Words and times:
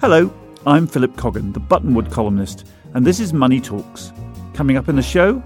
Hello, 0.00 0.30
I'm 0.66 0.86
Philip 0.86 1.14
Coggan, 1.16 1.54
the 1.54 1.60
Buttonwood 1.60 2.10
columnist, 2.10 2.66
and 2.94 3.06
this 3.06 3.20
is 3.20 3.32
Money 3.32 3.60
Talks. 3.60 4.12
Coming 4.52 4.76
up 4.76 4.88
in 4.88 4.96
the 4.96 5.02
show, 5.02 5.42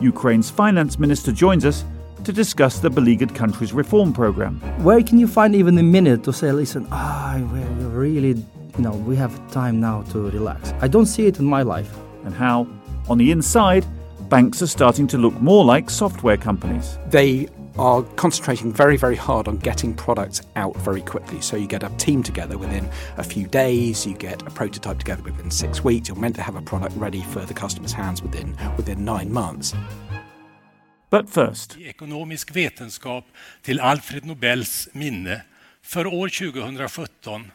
Ukraine's 0.00 0.50
finance 0.50 0.98
minister 0.98 1.32
joins 1.32 1.64
us 1.64 1.82
to 2.24 2.32
discuss 2.32 2.78
the 2.78 2.90
beleaguered 2.90 3.34
country's 3.34 3.72
reform 3.72 4.12
program. 4.12 4.60
Where 4.84 5.02
can 5.02 5.18
you 5.18 5.26
find 5.26 5.56
even 5.56 5.78
a 5.78 5.82
minute 5.82 6.22
to 6.24 6.32
say, 6.32 6.52
listen, 6.52 6.86
ah, 6.92 7.40
we 7.52 7.60
really, 7.86 8.28
you 8.28 8.78
know, 8.78 8.92
we 8.92 9.16
have 9.16 9.32
time 9.50 9.80
now 9.80 10.02
to 10.12 10.30
relax? 10.30 10.72
I 10.80 10.86
don't 10.86 11.06
see 11.06 11.26
it 11.26 11.38
in 11.38 11.46
my 11.46 11.62
life. 11.62 11.96
And 12.24 12.34
how, 12.34 12.68
on 13.08 13.18
the 13.18 13.30
inside, 13.30 13.86
banks 14.28 14.62
are 14.62 14.66
starting 14.66 15.06
to 15.08 15.18
look 15.18 15.34
more 15.40 15.64
like 15.64 15.90
software 15.90 16.36
companies. 16.36 16.98
They 17.08 17.48
are 17.78 18.02
concentrating 18.16 18.72
very, 18.72 18.96
very 18.96 19.16
hard 19.16 19.48
on 19.48 19.56
getting 19.56 19.94
products 19.94 20.42
out 20.56 20.76
very 20.76 21.00
quickly. 21.00 21.40
So 21.40 21.56
you 21.56 21.66
get 21.66 21.82
a 21.82 21.88
team 21.96 22.22
together 22.22 22.56
within 22.56 22.88
a 23.16 23.24
few 23.24 23.46
days, 23.46 24.06
you 24.06 24.14
get 24.14 24.42
a 24.42 24.50
prototype 24.50 24.98
together 24.98 25.22
within 25.22 25.50
six 25.50 25.82
weeks. 25.82 26.08
You're 26.08 26.16
meant 26.16 26.36
to 26.36 26.42
have 26.42 26.56
a 26.56 26.62
product 26.62 26.96
ready 26.96 27.22
for 27.22 27.40
the 27.40 27.54
customer's 27.54 27.92
hands 27.92 28.22
within 28.22 28.56
within 28.76 29.04
nine 29.04 29.32
months. 29.32 29.74
But 31.10 31.30
first, 31.30 31.76
i 31.76 31.88
ekonomisk 31.88 32.50
vetenskap 32.50 33.24
till 33.62 33.80
Alfred 33.80 34.24
Nobels 34.24 34.88
minne 34.92 35.42
för 35.82 36.06
år 36.06 36.28
2017 36.28 37.50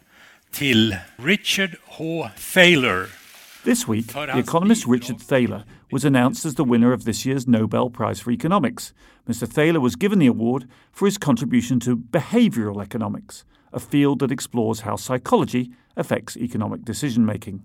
till 0.51 0.95
Richard 1.17 1.75
H. 1.99 2.29
Thaler. 2.53 3.09
This 3.63 3.87
week, 3.87 4.07
the 4.13 4.39
economist 4.39 4.87
Richard 4.87 5.19
Thaler 5.19 5.63
was 5.91 6.05
announced 6.05 6.45
as 6.45 6.55
the 6.55 6.63
winner 6.63 6.93
of 6.93 7.05
this 7.05 7.25
year's 7.25 7.47
Nobel 7.47 7.89
Prize 7.89 8.19
for 8.19 8.31
Economics. 8.31 8.93
Mr. 9.27 9.47
Thaler 9.47 9.79
was 9.79 9.95
given 9.95 10.19
the 10.19 10.27
award 10.27 10.67
for 10.91 11.05
his 11.05 11.17
contribution 11.17 11.79
to 11.81 11.97
behavioral 11.97 12.81
economics, 12.81 13.43
a 13.73 13.79
field 13.79 14.19
that 14.19 14.31
explores 14.31 14.81
how 14.81 14.95
psychology 14.95 15.71
affects 15.95 16.37
economic 16.37 16.85
decision 16.85 17.25
making. 17.25 17.63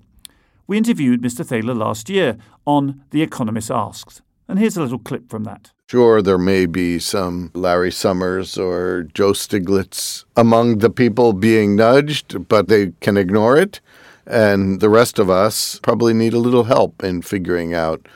We 0.66 0.78
interviewed 0.78 1.22
Mr. 1.22 1.44
Thaler 1.44 1.74
last 1.74 2.08
year 2.08 2.38
on 2.66 3.02
The 3.10 3.22
Economist 3.22 3.70
Asks, 3.70 4.22
and 4.48 4.58
here's 4.58 4.76
a 4.76 4.82
little 4.82 4.98
clip 4.98 5.28
from 5.28 5.44
that. 5.44 5.72
Sure, 5.90 6.22
there 6.22 6.38
may 6.38 6.64
be 6.64 6.98
some 6.98 7.50
Larry 7.54 7.92
Summers 7.92 8.56
or 8.56 9.06
Joe 9.14 9.32
Stiglitz 9.32 10.24
among 10.34 10.78
the 10.78 10.88
people 10.88 11.34
being 11.34 11.76
nudged, 11.76 12.48
but 12.48 12.68
they 12.68 12.92
can 13.00 13.18
ignore 13.18 13.56
it. 13.58 13.80
And 14.26 14.80
the 14.80 14.88
rest 14.88 15.18
of 15.18 15.28
us 15.28 15.78
probably 15.80 16.14
need 16.14 16.34
a 16.34 16.38
little 16.38 16.64
help 16.64 17.02
in 17.02 17.22
figuring 17.22 17.74
out 17.74 18.08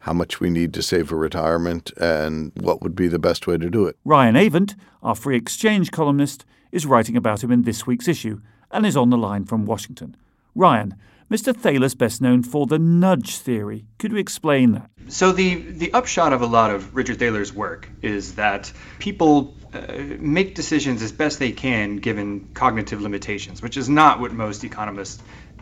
how 0.00 0.12
much 0.12 0.38
we 0.38 0.50
need 0.50 0.72
to 0.74 0.82
save 0.82 1.08
for 1.08 1.16
retirement 1.16 1.90
and 1.96 2.52
what 2.60 2.80
would 2.80 2.94
be 2.94 3.08
the 3.08 3.18
best 3.18 3.46
way 3.46 3.58
to 3.58 3.68
do 3.68 3.86
it. 3.86 3.96
Ryan 4.04 4.36
Avent, 4.36 4.76
our 5.02 5.16
free 5.16 5.36
exchange 5.36 5.90
columnist, 5.90 6.44
is 6.70 6.86
writing 6.86 7.16
about 7.16 7.42
him 7.42 7.50
in 7.50 7.62
this 7.62 7.86
week's 7.86 8.06
issue 8.06 8.40
and 8.70 8.86
is 8.86 8.96
on 8.96 9.10
the 9.10 9.18
line 9.18 9.44
from 9.44 9.66
Washington. 9.66 10.16
Ryan, 10.54 10.94
Mr. 11.28 11.54
Thaler's 11.54 11.96
best 11.96 12.20
known 12.20 12.44
for 12.44 12.66
the 12.66 12.78
nudge 12.78 13.38
theory. 13.38 13.84
Could 13.98 14.12
you 14.12 14.18
explain 14.18 14.72
that? 14.72 14.90
So 15.08 15.32
the 15.32 15.56
the 15.56 15.92
upshot 15.92 16.32
of 16.32 16.40
a 16.40 16.46
lot 16.46 16.70
of 16.70 16.94
Richard 16.94 17.18
Thaler's 17.18 17.52
work 17.52 17.88
is 18.00 18.36
that 18.36 18.72
people 19.00 19.56
uh, 19.74 19.80
make 20.20 20.54
decisions 20.54 21.02
as 21.02 21.10
best 21.10 21.40
they 21.40 21.50
can 21.50 21.96
given 21.96 22.50
cognitive 22.54 23.00
limitations, 23.00 23.60
which 23.60 23.76
is 23.76 23.88
not 23.88 24.20
what 24.20 24.32
most 24.32 24.62
economists 24.62 25.20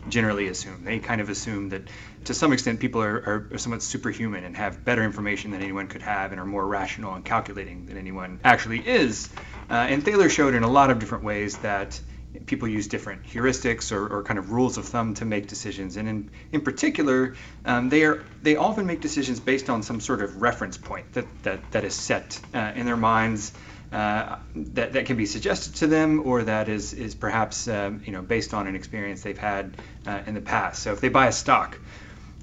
generally 0.09 0.47
assume. 0.47 0.83
They 0.83 0.99
kind 0.99 1.21
of 1.21 1.29
assume 1.29 1.69
that 1.69 1.83
to 2.25 2.33
some 2.33 2.53
extent 2.53 2.79
people 2.79 3.01
are, 3.01 3.49
are, 3.51 3.57
somewhat 3.57 3.83
superhuman 3.83 4.43
and 4.43 4.55
have 4.57 4.83
better 4.83 5.03
information 5.03 5.51
than 5.51 5.61
anyone 5.61 5.87
could 5.87 6.01
have 6.01 6.31
and 6.31 6.39
are 6.39 6.45
more 6.45 6.65
rational 6.65 7.13
and 7.13 7.23
calculating 7.23 7.85
than 7.85 7.97
anyone 7.97 8.39
actually 8.43 8.87
is. 8.87 9.29
Uh, 9.69 9.73
and 9.73 10.03
Thaler 10.03 10.29
showed 10.29 10.53
in 10.53 10.63
a 10.63 10.69
lot 10.69 10.89
of 10.89 10.99
different 10.99 11.23
ways 11.23 11.57
that 11.57 11.99
people 12.45 12.67
use 12.67 12.87
different 12.87 13.23
heuristics 13.23 13.91
or, 13.91 14.07
or, 14.07 14.23
kind 14.23 14.37
of 14.37 14.51
rules 14.51 14.77
of 14.77 14.85
thumb 14.85 15.13
to 15.13 15.25
make 15.25 15.47
decisions. 15.47 15.95
And 15.95 16.07
in, 16.07 16.31
in 16.51 16.61
particular, 16.61 17.35
um, 17.63 17.89
they 17.89 18.03
are 18.03 18.23
they 18.41 18.57
often 18.57 18.85
make 18.85 19.01
decisions 19.01 19.39
based 19.39 19.69
on 19.69 19.83
some 19.83 19.99
sort 19.99 20.21
of 20.21 20.41
reference 20.41 20.77
point 20.77 21.13
that, 21.13 21.25
that, 21.43 21.71
that 21.71 21.83
is 21.83 21.95
set 21.95 22.39
uh, 22.53 22.73
in 22.75 22.85
their 22.85 22.97
minds 22.97 23.53
uh, 23.91 24.37
that, 24.55 24.93
that 24.93 25.05
can 25.05 25.17
be 25.17 25.25
suggested 25.25 25.75
to 25.75 25.87
them 25.87 26.21
or 26.25 26.43
that 26.43 26.69
is, 26.69 26.93
is 26.93 27.15
perhaps 27.15 27.67
um, 27.67 28.01
you 28.05 28.11
know, 28.11 28.21
based 28.21 28.53
on 28.53 28.67
an 28.67 28.75
experience 28.75 29.21
they've 29.21 29.37
had 29.37 29.75
uh, 30.07 30.21
in 30.25 30.33
the 30.33 30.41
past. 30.41 30.81
So 30.83 30.93
if 30.93 31.01
they 31.01 31.09
buy 31.09 31.27
a 31.27 31.31
stock, 31.31 31.79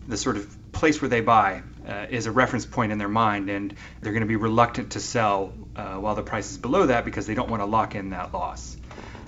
the 0.09 0.17
sort 0.17 0.37
of 0.37 0.73
place 0.73 1.01
where 1.01 1.09
they 1.09 1.21
buy 1.21 1.63
uh, 1.87 2.07
is 2.11 2.27
a 2.27 2.33
reference 2.33 2.67
point 2.67 2.93
in 2.93 2.99
their 2.99 3.09
mind, 3.09 3.51
and 3.51 3.75
they're 4.01 4.13
going 4.13 4.23
to 4.23 4.29
be 4.29 4.37
reluctant 4.37 4.93
to 4.93 5.01
sell 5.01 5.53
uh, 5.77 5.97
while 5.97 6.15
the 6.15 6.23
price 6.23 6.51
is 6.51 6.59
below 6.59 6.87
that 6.87 7.05
because 7.05 7.27
they 7.27 7.35
don't 7.35 7.51
want 7.51 7.61
to 7.61 7.67
lock 7.67 7.95
in 7.95 8.11
that 8.11 8.33
loss. 8.33 8.77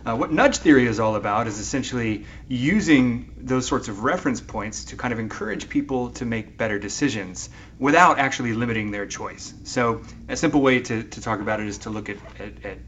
Uh, 0.07 0.15
what 0.15 0.31
nudge 0.31 0.59
theory 0.59 0.87
is 0.87 1.01
all 1.01 1.17
about 1.17 1.47
is 1.47 1.59
essentially 1.59 2.27
using 2.47 3.33
those 3.39 3.67
sorts 3.67 3.89
of 3.89 4.05
reference 4.05 4.41
points 4.41 4.85
to 4.85 4.97
kind 4.97 5.13
of 5.15 5.19
encourage 5.19 5.69
people 5.69 6.11
to 6.11 6.27
make 6.27 6.59
better 6.59 6.79
decisions 6.79 7.49
without 7.79 8.19
actually 8.19 8.53
limiting 8.53 8.91
their 8.91 9.07
choice. 9.07 9.55
So, 9.65 10.03
a 10.29 10.37
simple 10.37 10.61
way 10.61 10.81
to, 10.81 11.03
to 11.03 11.21
talk 11.21 11.41
about 11.41 11.61
it 11.61 11.67
is 11.67 11.79
to 11.79 11.91
look 11.91 12.11
at, 12.11 12.19
at, 12.39 12.53
at 12.65 12.79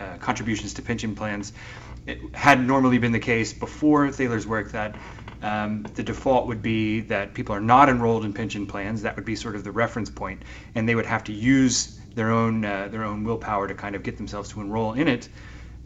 uh, 0.00 0.16
contributions 0.18 0.74
to 0.74 0.82
pension 0.82 1.14
plans. 1.14 1.52
It 2.06 2.34
had 2.34 2.64
normally 2.64 2.98
been 2.98 3.12
the 3.12 3.20
case 3.20 3.52
before 3.52 4.10
Thaler's 4.10 4.46
work 4.46 4.72
that 4.72 4.96
um, 5.42 5.84
the 5.94 6.02
default 6.02 6.48
would 6.48 6.62
be 6.62 7.00
that 7.02 7.34
people 7.34 7.54
are 7.54 7.60
not 7.60 7.88
enrolled 7.88 8.24
in 8.24 8.32
pension 8.32 8.66
plans. 8.66 9.02
That 9.02 9.14
would 9.14 9.24
be 9.24 9.36
sort 9.36 9.54
of 9.54 9.62
the 9.62 9.70
reference 9.70 10.10
point, 10.10 10.42
and 10.74 10.88
they 10.88 10.94
would 10.94 11.06
have 11.06 11.24
to 11.24 11.32
use 11.32 12.00
their 12.14 12.30
own 12.30 12.64
uh, 12.64 12.88
their 12.88 13.04
own 13.04 13.22
willpower 13.22 13.68
to 13.68 13.74
kind 13.74 13.94
of 13.94 14.02
get 14.02 14.16
themselves 14.16 14.50
to 14.50 14.60
enroll 14.60 14.94
in 14.94 15.06
it. 15.06 15.28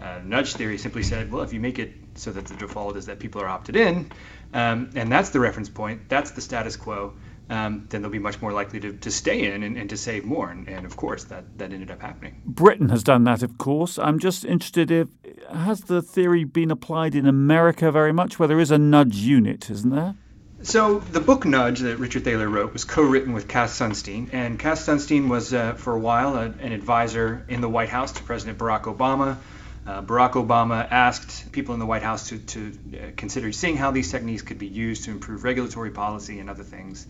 Uh, 0.01 0.21
nudge 0.25 0.55
theory 0.55 0.79
simply 0.79 1.03
said, 1.03 1.31
well, 1.31 1.43
if 1.43 1.53
you 1.53 1.61
make 1.61 1.79
it 1.79 1.93
so 2.15 2.33
that 2.33 2.47
the 2.47 2.55
default 2.55 2.97
is 2.97 3.07
that 3.07 3.19
people 3.19 3.41
are 3.41 3.49
opted 3.49 3.77
in, 3.77 4.11
um, 4.53 4.91
and 4.95 5.11
that's 5.11 5.31
the 5.31 5.41
reference 5.41 5.69
point, 5.69 6.09
that's 6.09 6.33
the 6.33 6.41
status 6.41 6.77
quo, 6.77 7.15
um, 7.51 7.87
then 7.91 8.03
they'll 8.03 8.11
be 8.11 8.19
much 8.19 8.41
more 8.41 8.53
likely 8.53 8.81
to, 8.81 8.93
to 8.95 9.11
stay 9.11 9.45
in 9.53 9.63
and, 9.63 9.77
and 9.77 9.91
to 9.91 9.97
save 9.97 10.25
more. 10.25 10.51
And, 10.51 10.69
and, 10.69 10.87
of 10.87 10.97
course, 10.97 11.25
that, 11.25 11.59
that 11.59 11.73
ended 11.73 11.91
up 11.91 12.01
happening. 12.01 12.41
Britain 12.45 12.89
has 12.89 13.03
done 13.03 13.25
that, 13.25 13.43
of 13.43 13.59
course. 13.59 13.99
I'm 13.99 14.19
just 14.19 14.45
interested 14.45 14.91
if 14.91 15.09
has 15.51 15.83
the 15.83 16.03
theory 16.03 16.45
been 16.45 16.71
applied 16.71 17.15
in 17.15 17.27
America 17.27 17.93
very 17.93 18.13
much, 18.13 18.39
where 18.39 18.49
there 18.49 18.61
is 18.61 18.71
a 18.71 18.79
nudge 18.79 19.17
unit, 19.17 19.71
isn't 19.71 19.91
there? 19.91 20.15
So 20.63 21.01
the 21.01 21.21
book 21.21 21.45
Nudge 21.45 21.81
that 21.81 21.99
Richard 21.99 22.23
Thaler 22.23 22.49
wrote 22.49 22.73
was 22.73 22.85
co-written 22.85 23.33
with 23.33 23.49
Cass 23.49 23.77
Sunstein, 23.77 24.33
and 24.33 24.59
Cass 24.59 24.87
Sunstein 24.87 25.29
was 25.29 25.53
uh, 25.53 25.75
for 25.75 25.95
a 25.95 25.99
while 25.99 26.37
a, 26.37 26.45
an 26.45 26.73
advisor 26.73 27.45
in 27.49 27.61
the 27.61 27.69
White 27.69 27.89
House 27.89 28.13
to 28.13 28.23
President 28.23 28.59
Barack 28.59 28.85
Obama. 28.85 29.37
Uh, 29.85 30.01
Barack 30.01 30.33
Obama 30.33 30.87
asked 30.91 31.51
people 31.51 31.75
in 31.75 31.81
the 31.81 31.87
White 31.87 32.03
House 32.03 32.29
to, 32.29 32.39
to 32.39 32.73
uh, 32.95 33.11
consider 33.17 33.51
seeing 33.51 33.77
how 33.77 33.91
these 33.91 34.11
techniques 34.11 34.43
could 34.43 34.59
be 34.59 34.69
used 34.69 35.05
to 35.05 35.11
improve 35.11 35.43
regulatory 35.43 35.91
policy 35.91 36.39
and 36.39 36.49
other 36.49 36.63
things. 36.63 37.07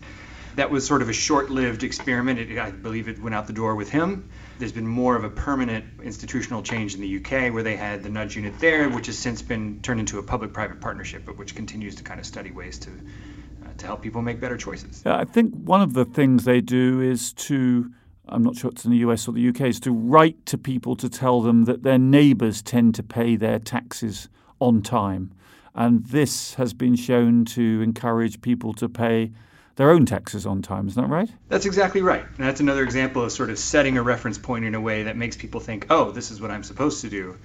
That 0.55 0.71
was 0.71 0.85
sort 0.85 1.01
of 1.03 1.09
a 1.09 1.13
short 1.13 1.51
lived 1.51 1.83
experiment. 1.83 2.39
It, 2.39 2.57
I 2.57 2.71
believe 2.71 3.07
it 3.07 3.21
went 3.21 3.35
out 3.35 3.45
the 3.45 3.53
door 3.53 3.75
with 3.75 3.89
him. 3.89 4.29
There's 4.57 4.71
been 4.71 4.87
more 4.87 5.15
of 5.15 5.23
a 5.23 5.29
permanent 5.29 5.85
institutional 6.01 6.63
change 6.63 6.95
in 6.95 7.01
the 7.01 7.17
UK 7.17 7.53
where 7.53 7.63
they 7.63 7.75
had 7.75 8.01
the 8.01 8.09
nudge 8.09 8.35
unit 8.35 8.57
there, 8.59 8.89
which 8.89 9.05
has 9.05 9.17
since 9.19 9.41
been 9.41 9.79
turned 9.81 9.99
into 9.99 10.17
a 10.17 10.23
public 10.23 10.51
private 10.51 10.81
partnership, 10.81 11.23
but 11.25 11.37
which 11.37 11.55
continues 11.55 11.95
to 11.95 12.03
kind 12.03 12.19
of 12.19 12.25
study 12.25 12.51
ways 12.51 12.79
to, 12.79 12.89
uh, 12.89 13.67
to 13.77 13.85
help 13.85 14.01
people 14.01 14.21
make 14.23 14.39
better 14.39 14.57
choices. 14.57 15.03
I 15.05 15.25
think 15.25 15.53
one 15.53 15.81
of 15.81 15.93
the 15.93 16.05
things 16.05 16.43
they 16.45 16.61
do 16.61 17.01
is 17.01 17.33
to 17.33 17.91
I'm 18.27 18.43
not 18.43 18.55
sure 18.55 18.71
it's 18.71 18.85
in 18.85 18.91
the 18.91 18.97
US 18.97 19.27
or 19.27 19.33
the 19.33 19.47
UK, 19.49 19.61
is 19.61 19.79
to 19.81 19.91
write 19.91 20.45
to 20.47 20.57
people 20.57 20.95
to 20.97 21.09
tell 21.09 21.41
them 21.41 21.65
that 21.65 21.83
their 21.83 21.97
neighbours 21.97 22.61
tend 22.61 22.95
to 22.95 23.03
pay 23.03 23.35
their 23.35 23.59
taxes 23.59 24.29
on 24.59 24.81
time. 24.81 25.31
And 25.75 26.05
this 26.05 26.53
has 26.55 26.73
been 26.73 26.95
shown 26.95 27.45
to 27.45 27.81
encourage 27.81 28.41
people 28.41 28.73
to 28.75 28.87
pay 28.87 29.31
their 29.75 29.89
own 29.89 30.05
taxes 30.05 30.45
on 30.45 30.61
time. 30.61 30.87
Isn't 30.87 31.01
that 31.01 31.09
right? 31.09 31.29
That's 31.49 31.65
exactly 31.65 32.01
right. 32.01 32.23
And 32.37 32.47
that's 32.47 32.59
another 32.59 32.83
example 32.83 33.23
of 33.23 33.31
sort 33.31 33.49
of 33.49 33.57
setting 33.57 33.97
a 33.97 34.03
reference 34.03 34.37
point 34.37 34.65
in 34.65 34.75
a 34.75 34.81
way 34.81 35.03
that 35.03 35.17
makes 35.17 35.35
people 35.35 35.59
think, 35.59 35.87
oh, 35.89 36.11
this 36.11 36.31
is 36.31 36.39
what 36.39 36.51
I'm 36.51 36.63
supposed 36.63 37.01
to 37.01 37.09
do. 37.09 37.37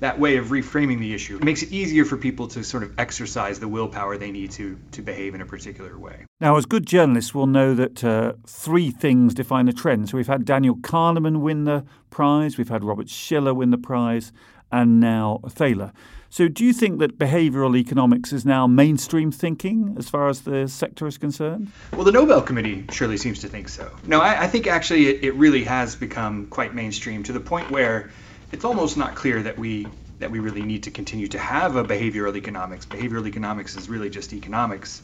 That 0.00 0.18
way 0.18 0.36
of 0.36 0.46
reframing 0.46 0.98
the 0.98 1.14
issue 1.14 1.38
makes 1.42 1.62
it 1.62 1.70
easier 1.70 2.04
for 2.04 2.16
people 2.16 2.48
to 2.48 2.64
sort 2.64 2.82
of 2.82 2.98
exercise 2.98 3.60
the 3.60 3.68
willpower 3.68 4.16
they 4.16 4.30
need 4.30 4.50
to 4.52 4.78
to 4.92 5.02
behave 5.02 5.34
in 5.34 5.40
a 5.40 5.46
particular 5.46 5.98
way. 5.98 6.26
Now, 6.40 6.56
as 6.56 6.66
good 6.66 6.86
journalists, 6.86 7.34
we'll 7.34 7.46
know 7.46 7.74
that 7.74 8.02
uh, 8.02 8.32
three 8.46 8.90
things 8.90 9.34
define 9.34 9.68
a 9.68 9.72
trend. 9.72 10.08
So 10.08 10.16
we've 10.16 10.26
had 10.26 10.44
Daniel 10.44 10.76
Kahneman 10.76 11.40
win 11.40 11.64
the 11.64 11.84
prize, 12.10 12.58
we've 12.58 12.68
had 12.68 12.82
Robert 12.82 13.08
Shiller 13.08 13.54
win 13.54 13.70
the 13.70 13.78
prize, 13.78 14.32
and 14.72 15.00
now 15.00 15.40
Thaler. 15.48 15.92
So, 16.32 16.46
do 16.46 16.64
you 16.64 16.72
think 16.72 17.00
that 17.00 17.18
behavioral 17.18 17.76
economics 17.76 18.32
is 18.32 18.46
now 18.46 18.68
mainstream 18.68 19.32
thinking 19.32 19.96
as 19.98 20.08
far 20.08 20.28
as 20.28 20.42
the 20.42 20.68
sector 20.68 21.08
is 21.08 21.18
concerned? 21.18 21.72
Well, 21.92 22.04
the 22.04 22.12
Nobel 22.12 22.40
Committee 22.40 22.84
surely 22.92 23.16
seems 23.16 23.40
to 23.40 23.48
think 23.48 23.68
so. 23.68 23.90
No, 24.06 24.20
I, 24.20 24.42
I 24.42 24.46
think 24.46 24.68
actually 24.68 25.08
it, 25.08 25.24
it 25.24 25.34
really 25.34 25.64
has 25.64 25.96
become 25.96 26.46
quite 26.46 26.72
mainstream 26.72 27.24
to 27.24 27.32
the 27.32 27.40
point 27.40 27.72
where 27.72 28.10
it's 28.52 28.64
almost 28.64 28.96
not 28.96 29.14
clear 29.14 29.42
that 29.42 29.58
we 29.58 29.86
that 30.18 30.30
we 30.30 30.38
really 30.38 30.62
need 30.62 30.82
to 30.82 30.90
continue 30.90 31.26
to 31.28 31.38
have 31.38 31.76
a 31.76 31.84
behavioral 31.84 32.36
economics. 32.36 32.84
Behavioral 32.84 33.26
economics 33.26 33.74
is 33.74 33.88
really 33.88 34.10
just 34.10 34.34
economics. 34.34 35.02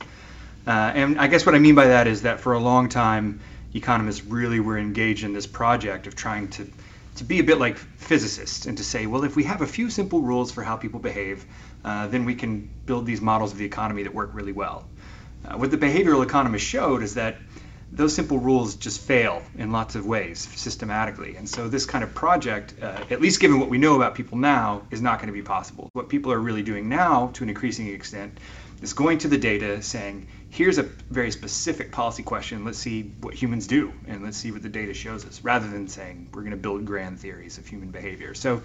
Uh, 0.66 0.70
and 0.70 1.18
I 1.18 1.26
guess 1.26 1.46
what 1.46 1.54
I 1.54 1.58
mean 1.58 1.74
by 1.74 1.86
that 1.86 2.06
is 2.06 2.22
that 2.22 2.40
for 2.40 2.52
a 2.52 2.58
long 2.58 2.90
time, 2.90 3.40
economists 3.72 4.24
really 4.24 4.60
were 4.60 4.76
engaged 4.76 5.24
in 5.24 5.32
this 5.32 5.46
project 5.46 6.06
of 6.06 6.14
trying 6.14 6.48
to 6.48 6.70
to 7.16 7.24
be 7.24 7.38
a 7.38 7.44
bit 7.44 7.58
like 7.58 7.78
physicists 7.78 8.66
and 8.66 8.76
to 8.76 8.84
say, 8.84 9.06
well, 9.06 9.24
if 9.24 9.36
we 9.36 9.44
have 9.44 9.62
a 9.62 9.66
few 9.66 9.88
simple 9.88 10.20
rules 10.20 10.52
for 10.52 10.62
how 10.62 10.76
people 10.76 11.00
behave, 11.00 11.46
uh, 11.82 12.06
then 12.08 12.26
we 12.26 12.34
can 12.34 12.68
build 12.84 13.06
these 13.06 13.22
models 13.22 13.52
of 13.52 13.58
the 13.58 13.64
economy 13.64 14.02
that 14.02 14.12
work 14.12 14.30
really 14.34 14.52
well. 14.52 14.86
Uh, 15.46 15.56
what 15.56 15.70
the 15.70 15.78
behavioral 15.78 16.22
economists 16.22 16.64
showed 16.64 17.02
is 17.02 17.14
that 17.14 17.36
those 17.92 18.14
simple 18.14 18.38
rules 18.38 18.74
just 18.74 19.00
fail 19.00 19.42
in 19.56 19.70
lots 19.70 19.94
of 19.94 20.06
ways 20.06 20.48
systematically. 20.54 21.36
And 21.36 21.48
so 21.48 21.68
this 21.68 21.86
kind 21.86 22.02
of 22.02 22.14
project, 22.14 22.74
uh, 22.82 23.04
at 23.10 23.20
least 23.20 23.40
given 23.40 23.60
what 23.60 23.68
we 23.68 23.78
know 23.78 23.94
about 23.94 24.14
people 24.14 24.36
now, 24.36 24.82
is 24.90 25.00
not 25.00 25.18
going 25.18 25.28
to 25.28 25.32
be 25.32 25.42
possible. 25.42 25.88
What 25.92 26.08
people 26.08 26.32
are 26.32 26.40
really 26.40 26.62
doing 26.62 26.88
now, 26.88 27.30
to 27.34 27.44
an 27.44 27.48
increasing 27.48 27.88
extent, 27.88 28.38
is 28.82 28.92
going 28.92 29.18
to 29.18 29.28
the 29.28 29.38
data 29.38 29.80
saying, 29.80 30.26
here's 30.50 30.78
a 30.78 30.82
very 31.10 31.30
specific 31.30 31.92
policy 31.92 32.22
question. 32.22 32.64
Let's 32.64 32.78
see 32.78 33.14
what 33.20 33.34
humans 33.34 33.66
do 33.66 33.92
and 34.06 34.22
let's 34.22 34.36
see 34.36 34.50
what 34.50 34.62
the 34.62 34.68
data 34.68 34.92
shows 34.92 35.24
us, 35.24 35.42
rather 35.42 35.68
than 35.68 35.88
saying 35.88 36.28
we're 36.34 36.42
going 36.42 36.50
to 36.50 36.56
build 36.56 36.84
grand 36.84 37.18
theories 37.18 37.56
of 37.56 37.66
human 37.66 37.90
behavior. 37.90 38.34
So 38.34 38.60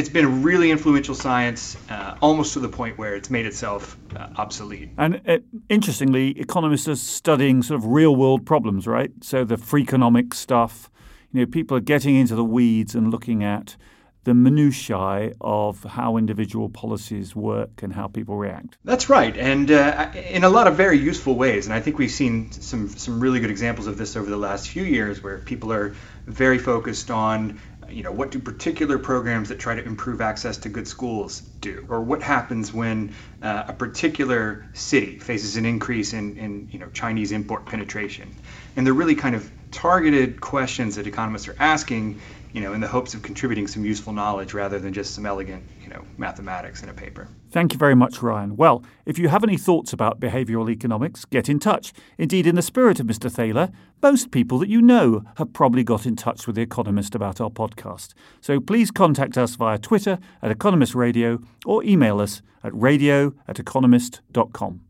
it's 0.00 0.08
been 0.08 0.24
a 0.24 0.28
really 0.28 0.70
influential 0.70 1.14
science, 1.14 1.76
uh, 1.90 2.16
almost 2.22 2.54
to 2.54 2.60
the 2.60 2.68
point 2.68 2.96
where 2.96 3.14
it's 3.14 3.28
made 3.28 3.44
itself 3.44 3.98
uh, 4.16 4.28
obsolete. 4.36 4.88
And 4.96 5.20
uh, 5.28 5.38
interestingly, 5.68 6.30
economists 6.40 6.88
are 6.88 6.96
studying 6.96 7.62
sort 7.62 7.78
of 7.78 7.86
real 7.86 8.16
world 8.16 8.46
problems, 8.46 8.86
right? 8.86 9.10
So 9.20 9.44
the 9.44 9.56
Freakonomics 9.56 10.34
stuff, 10.34 10.90
you 11.32 11.40
know, 11.40 11.46
people 11.46 11.76
are 11.76 11.80
getting 11.80 12.16
into 12.16 12.34
the 12.34 12.44
weeds 12.44 12.94
and 12.94 13.10
looking 13.10 13.44
at 13.44 13.76
the 14.24 14.34
minutiae 14.34 15.32
of 15.40 15.82
how 15.84 16.16
individual 16.16 16.68
policies 16.70 17.36
work 17.36 17.82
and 17.82 17.92
how 17.92 18.06
people 18.06 18.36
react. 18.36 18.78
That's 18.84 19.08
right, 19.08 19.36
and 19.36 19.70
uh, 19.70 20.10
in 20.14 20.44
a 20.44 20.48
lot 20.48 20.66
of 20.66 20.76
very 20.76 20.98
useful 20.98 21.36
ways. 21.36 21.66
And 21.66 21.74
I 21.74 21.80
think 21.80 21.98
we've 21.98 22.10
seen 22.10 22.52
some 22.52 22.88
some 22.88 23.20
really 23.20 23.40
good 23.40 23.50
examples 23.50 23.86
of 23.86 23.96
this 23.96 24.16
over 24.16 24.28
the 24.28 24.36
last 24.36 24.68
few 24.68 24.82
years, 24.82 25.22
where 25.22 25.38
people 25.38 25.72
are 25.72 25.94
very 26.26 26.58
focused 26.58 27.10
on. 27.10 27.60
You 27.90 28.02
know, 28.02 28.12
what 28.12 28.30
do 28.30 28.38
particular 28.38 28.98
programs 28.98 29.48
that 29.48 29.58
try 29.58 29.74
to 29.74 29.84
improve 29.84 30.20
access 30.20 30.56
to 30.58 30.68
good 30.68 30.86
schools 30.86 31.42
do? 31.60 31.84
Or 31.88 32.00
what 32.00 32.22
happens 32.22 32.72
when 32.72 33.14
uh, 33.42 33.64
a 33.68 33.72
particular 33.72 34.66
city 34.72 35.18
faces 35.18 35.56
an 35.56 35.66
increase 35.66 36.12
in, 36.12 36.36
in 36.36 36.68
you 36.70 36.78
know, 36.78 36.88
Chinese 36.90 37.32
import 37.32 37.66
penetration? 37.66 38.34
And 38.76 38.86
they're 38.86 38.94
really 38.94 39.14
kind 39.14 39.34
of 39.34 39.50
targeted 39.70 40.40
questions 40.40 40.96
that 40.96 41.06
economists 41.06 41.48
are 41.48 41.56
asking 41.58 42.20
you 42.52 42.60
know, 42.60 42.72
in 42.72 42.80
the 42.80 42.88
hopes 42.88 43.14
of 43.14 43.22
contributing 43.22 43.66
some 43.66 43.84
useful 43.84 44.12
knowledge 44.12 44.54
rather 44.54 44.78
than 44.78 44.92
just 44.92 45.14
some 45.14 45.26
elegant, 45.26 45.62
you 45.82 45.88
know, 45.88 46.02
mathematics 46.18 46.82
in 46.82 46.88
a 46.88 46.92
paper. 46.92 47.28
Thank 47.50 47.72
you 47.72 47.78
very 47.78 47.94
much, 47.94 48.22
Ryan. 48.22 48.56
Well, 48.56 48.84
if 49.06 49.18
you 49.18 49.28
have 49.28 49.44
any 49.44 49.56
thoughts 49.56 49.92
about 49.92 50.20
behavioural 50.20 50.70
economics, 50.70 51.24
get 51.24 51.48
in 51.48 51.58
touch. 51.58 51.92
Indeed, 52.18 52.46
in 52.46 52.54
the 52.54 52.62
spirit 52.62 53.00
of 53.00 53.06
Mr. 53.06 53.30
Thaler, 53.30 53.70
most 54.02 54.30
people 54.30 54.58
that 54.58 54.68
you 54.68 54.80
know 54.82 55.24
have 55.36 55.52
probably 55.52 55.84
got 55.84 56.06
in 56.06 56.16
touch 56.16 56.46
with 56.46 56.56
The 56.56 56.62
Economist 56.62 57.14
about 57.14 57.40
our 57.40 57.50
podcast. 57.50 58.14
So 58.40 58.60
please 58.60 58.90
contact 58.90 59.36
us 59.36 59.54
via 59.56 59.78
Twitter 59.78 60.18
at 60.42 60.50
Economist 60.50 60.94
Radio 60.94 61.40
or 61.64 61.84
email 61.84 62.20
us 62.20 62.42
at 62.62 62.74
radio 62.74 63.32
at 63.48 63.58
economist.com. 63.58 64.80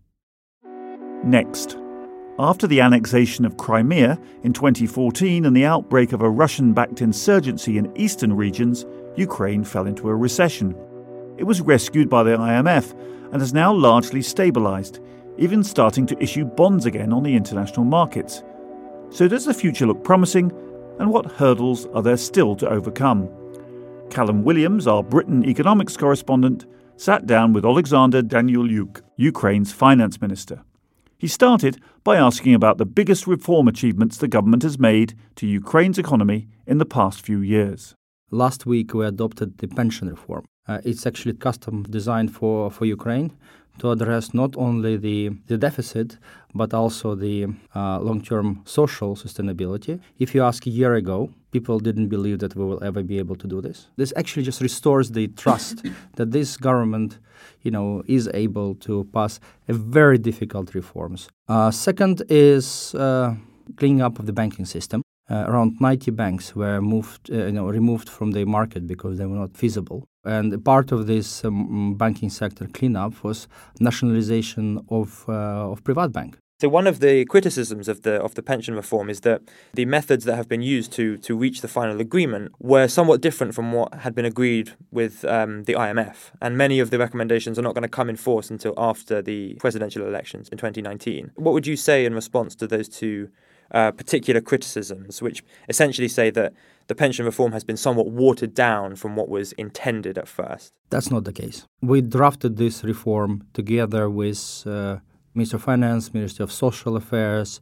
Next. 1.23 1.90
After 2.41 2.67
the 2.67 2.81
annexation 2.81 3.45
of 3.45 3.59
Crimea 3.59 4.19
in 4.45 4.55
2014 4.55 5.45
and 5.45 5.55
the 5.55 5.67
outbreak 5.67 6.15
of 6.15 6.23
a 6.23 6.31
Russian 6.31 6.73
backed 6.73 7.03
insurgency 7.03 7.77
in 7.77 7.95
eastern 7.95 8.35
regions, 8.35 8.87
Ukraine 9.15 9.63
fell 9.63 9.87
into 9.87 10.09
a 10.09 10.17
recession. 10.17 10.75
It 11.37 11.45
was 11.45 11.61
rescued 11.61 12.09
by 12.09 12.23
the 12.23 12.39
IMF 12.39 12.99
and 13.31 13.43
has 13.43 13.53
now 13.53 13.75
largely 13.75 14.21
stabilised, 14.21 15.05
even 15.37 15.63
starting 15.63 16.07
to 16.07 16.23
issue 16.23 16.47
bonds 16.47 16.87
again 16.87 17.13
on 17.13 17.25
the 17.25 17.37
international 17.37 17.85
markets. 17.85 18.43
So, 19.11 19.29
does 19.29 19.45
the 19.45 19.53
future 19.53 19.85
look 19.85 20.03
promising, 20.03 20.51
and 20.99 21.11
what 21.11 21.33
hurdles 21.33 21.89
are 21.93 22.03
there 22.03 22.17
still 22.17 22.57
to 22.57 22.71
overcome? 22.71 23.29
Callum 24.09 24.45
Williams, 24.45 24.87
our 24.87 25.03
Britain 25.03 25.45
economics 25.45 25.95
correspondent, 25.95 26.65
sat 26.97 27.27
down 27.27 27.53
with 27.53 27.67
Alexander 27.67 28.23
Danylyuk, 28.23 29.03
Ukraine's 29.19 29.73
finance 29.73 30.23
minister. 30.23 30.63
He 31.21 31.29
started 31.29 31.79
by 32.03 32.17
asking 32.17 32.55
about 32.55 32.79
the 32.79 32.87
biggest 32.87 33.27
reform 33.27 33.69
achievements 33.69 34.17
the 34.17 34.27
government 34.27 34.63
has 34.63 34.79
made 34.79 35.13
to 35.37 35.47
Ukraine's 35.47 35.99
economy 35.99 36.49
in 36.67 36.79
the 36.79 36.87
past 36.87 37.21
few 37.21 37.43
years. 37.43 37.95
Last 38.31 38.65
week, 38.65 38.95
we 38.95 39.05
adopted 39.05 39.59
the 39.59 39.69
pension 39.69 40.09
reform. 40.09 40.47
Uh, 40.67 40.79
it's 40.83 41.07
actually 41.07 41.35
custom 41.35 41.83
designed 41.83 42.35
for, 42.35 42.71
for 42.71 42.87
Ukraine 42.87 43.37
to 43.81 43.91
address 43.91 44.33
not 44.33 44.57
only 44.57 44.97
the, 44.97 45.31
the 45.47 45.59
deficit, 45.59 46.19
but 46.55 46.73
also 46.73 47.15
the 47.15 47.47
uh, 47.75 47.99
long 48.01 48.23
term 48.23 48.63
social 48.65 49.17
sustainability. 49.17 50.01
If 50.19 50.35
you 50.35 50.43
ask 50.43 50.67
a 50.67 50.71
year 50.71 50.95
ago, 50.95 51.31
people 51.51 51.81
didn't 51.81 52.09
believe 52.09 52.39
that 52.39 52.55
we 52.57 52.65
will 52.65 52.83
ever 52.85 53.03
be 53.03 53.19
able 53.19 53.37
to 53.37 53.47
do 53.47 53.61
this. 53.61 53.89
This 53.97 54.13
actually 54.17 54.45
just 54.45 54.61
restores 54.61 55.11
the 55.11 55.29
trust 55.29 55.85
that 56.17 56.31
this 56.31 56.57
government 56.57 57.19
you 57.63 57.71
know, 57.71 58.03
is 58.07 58.29
able 58.35 58.75
to 58.77 59.05
pass 59.13 59.41
a 59.69 59.73
very 59.73 60.19
difficult 60.19 60.75
reforms. 60.75 61.29
Uh, 61.49 61.71
second 61.71 62.23
is 62.29 62.95
uh, 62.95 63.35
cleaning 63.77 64.03
up 64.03 64.19
of 64.19 64.27
the 64.27 64.33
banking 64.33 64.65
system. 64.65 65.03
Uh, 65.31 65.45
around 65.47 65.81
90 65.81 66.11
banks 66.11 66.57
were 66.57 66.81
moved, 66.81 67.31
uh, 67.31 67.47
you 67.47 67.53
know, 67.53 67.69
removed 67.69 68.09
from 68.09 68.33
the 68.33 68.45
market 68.45 68.87
because 68.87 69.17
they 69.17 69.27
were 69.27 69.37
not 69.37 69.57
feasible. 69.57 70.05
And 70.25 70.63
part 70.65 70.91
of 70.93 71.07
this 71.07 71.45
um, 71.45 71.95
banking 71.95 72.31
sector 72.31 72.67
cleanup 72.67 73.23
was 73.23 73.47
nationalization 73.79 74.81
of 74.89 75.25
uh, 75.29 75.71
of 75.71 75.85
PrivatBank. 75.85 76.35
So 76.61 76.69
one 76.69 76.87
of 76.87 77.01
the 77.01 77.25
criticisms 77.25 77.89
of 77.89 78.03
the 78.03 78.21
of 78.21 78.35
the 78.35 78.43
pension 78.43 78.75
reform 78.75 79.09
is 79.09 79.21
that 79.21 79.41
the 79.73 79.87
methods 79.87 80.27
that 80.27 80.37
have 80.37 80.47
been 80.47 80.61
used 80.61 80.93
to 80.93 81.17
to 81.17 81.35
reach 81.35 81.63
the 81.63 81.69
final 81.69 81.99
agreement 82.01 82.53
were 82.59 82.87
somewhat 82.87 83.23
different 83.23 83.55
from 83.55 83.73
what 83.73 83.95
had 83.95 84.15
been 84.15 84.27
agreed 84.27 84.73
with 84.91 85.25
um, 85.25 85.65
the 85.65 85.73
IMF, 85.73 86.33
and 86.43 86.59
many 86.59 86.79
of 86.79 86.91
the 86.91 86.99
recommendations 86.99 87.59
are 87.59 87.63
not 87.63 87.75
going 87.75 87.89
to 87.91 87.97
come 87.99 88.11
in 88.11 88.17
force 88.17 88.51
until 88.51 88.75
after 88.77 89.23
the 89.23 89.55
presidential 89.55 90.07
elections 90.07 90.51
in 90.51 90.59
2019. 90.59 91.31
What 91.37 91.55
would 91.55 91.67
you 91.67 91.77
say 91.77 92.05
in 92.05 92.15
response 92.15 92.55
to 92.57 92.67
those 92.67 92.91
two 92.91 93.31
uh, 93.73 93.91
particular 93.93 94.41
criticisms, 94.41 95.23
which 95.23 95.43
essentially 95.69 96.09
say 96.09 96.31
that 96.31 96.53
the 96.89 96.95
pension 96.95 97.25
reform 97.25 97.53
has 97.53 97.65
been 97.65 97.77
somewhat 97.77 98.09
watered 98.09 98.55
down 98.55 98.97
from 98.97 99.17
what 99.17 99.29
was 99.29 99.53
intended 99.53 100.19
at 100.19 100.29
first? 100.29 100.73
That's 100.91 101.11
not 101.11 101.25
the 101.25 101.33
case. 101.33 101.67
We 101.81 102.01
drafted 102.01 102.57
this 102.57 102.85
reform 102.85 103.47
together 103.53 104.09
with. 104.11 104.67
Uh, 104.67 104.99
Minister 105.35 105.57
of 105.57 105.63
Finance, 105.63 106.13
Ministry 106.13 106.43
of 106.43 106.51
Social 106.51 106.97
Affairs, 106.97 107.61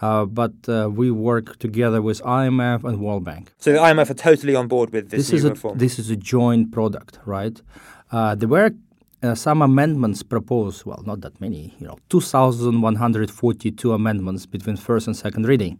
uh, 0.00 0.24
but 0.24 0.52
uh, 0.68 0.88
we 0.88 1.10
work 1.10 1.58
together 1.58 2.00
with 2.00 2.22
IMF 2.22 2.84
and 2.84 3.00
World 3.00 3.24
Bank. 3.24 3.52
So 3.58 3.72
the 3.72 3.78
IMF 3.78 4.10
are 4.10 4.14
totally 4.14 4.54
on 4.54 4.68
board 4.68 4.92
with 4.92 5.10
this, 5.10 5.28
this 5.28 5.40
is 5.40 5.44
reform. 5.44 5.76
A, 5.76 5.78
this 5.78 5.98
is 5.98 6.10
a 6.10 6.16
joint 6.16 6.70
product, 6.70 7.18
right? 7.24 7.60
Uh, 8.12 8.36
there 8.36 8.48
were 8.48 8.70
uh, 9.22 9.34
some 9.34 9.62
amendments 9.62 10.22
proposed. 10.22 10.84
Well, 10.84 11.02
not 11.06 11.20
that 11.22 11.40
many. 11.40 11.74
You 11.78 11.88
know, 11.88 11.98
2,142 12.08 13.92
amendments 13.92 14.46
between 14.46 14.76
first 14.76 15.06
and 15.06 15.16
second 15.16 15.46
reading. 15.46 15.78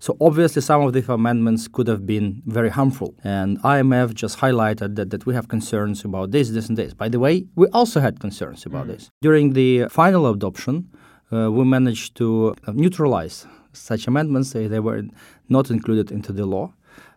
So 0.00 0.16
obviously, 0.20 0.62
some 0.62 0.82
of 0.82 0.92
these 0.92 1.08
amendments 1.08 1.66
could 1.66 1.88
have 1.88 2.06
been 2.06 2.42
very 2.46 2.70
harmful. 2.70 3.14
And 3.24 3.60
IMF 3.62 4.14
just 4.14 4.38
highlighted 4.38 4.94
that, 4.94 5.10
that 5.10 5.26
we 5.26 5.34
have 5.34 5.48
concerns 5.48 6.04
about 6.04 6.30
this, 6.30 6.50
this, 6.50 6.68
and 6.68 6.78
this. 6.78 6.94
By 6.94 7.08
the 7.08 7.18
way, 7.18 7.46
we 7.56 7.66
also 7.68 8.00
had 8.00 8.20
concerns 8.20 8.64
about 8.64 8.86
mm. 8.86 8.90
this. 8.90 9.10
During 9.22 9.54
the 9.54 9.88
final 9.88 10.26
adoption, 10.28 10.88
uh, 11.32 11.50
we 11.50 11.64
managed 11.64 12.16
to 12.16 12.54
uh, 12.66 12.72
neutralize 12.72 13.46
such 13.72 14.06
amendments. 14.06 14.52
They, 14.52 14.68
they 14.68 14.80
were 14.80 15.02
not 15.48 15.70
included 15.70 16.12
into 16.12 16.32
the 16.32 16.46
law. 16.46 16.72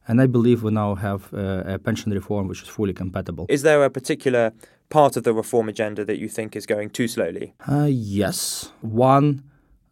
And 0.08 0.20
I 0.20 0.26
believe 0.26 0.64
we 0.64 0.72
now 0.72 0.96
have 0.96 1.32
uh, 1.34 1.64
a 1.66 1.78
pension 1.78 2.12
reform 2.12 2.48
which 2.48 2.64
is 2.64 2.68
fully 2.68 2.94
compatible. 2.94 3.46
Is 3.48 3.62
there 3.62 3.84
a 3.84 3.90
particular 3.90 4.52
part 4.92 5.18
of 5.18 5.24
the 5.24 5.34
reform 5.34 5.68
agenda 5.70 6.06
that 6.06 6.20
you 6.20 6.30
think 6.30 6.56
is 6.56 6.66
going 6.66 6.90
too 6.92 7.08
slowly? 7.08 7.54
Uh, 7.68 7.90
yes. 7.90 8.72
One, 8.82 9.44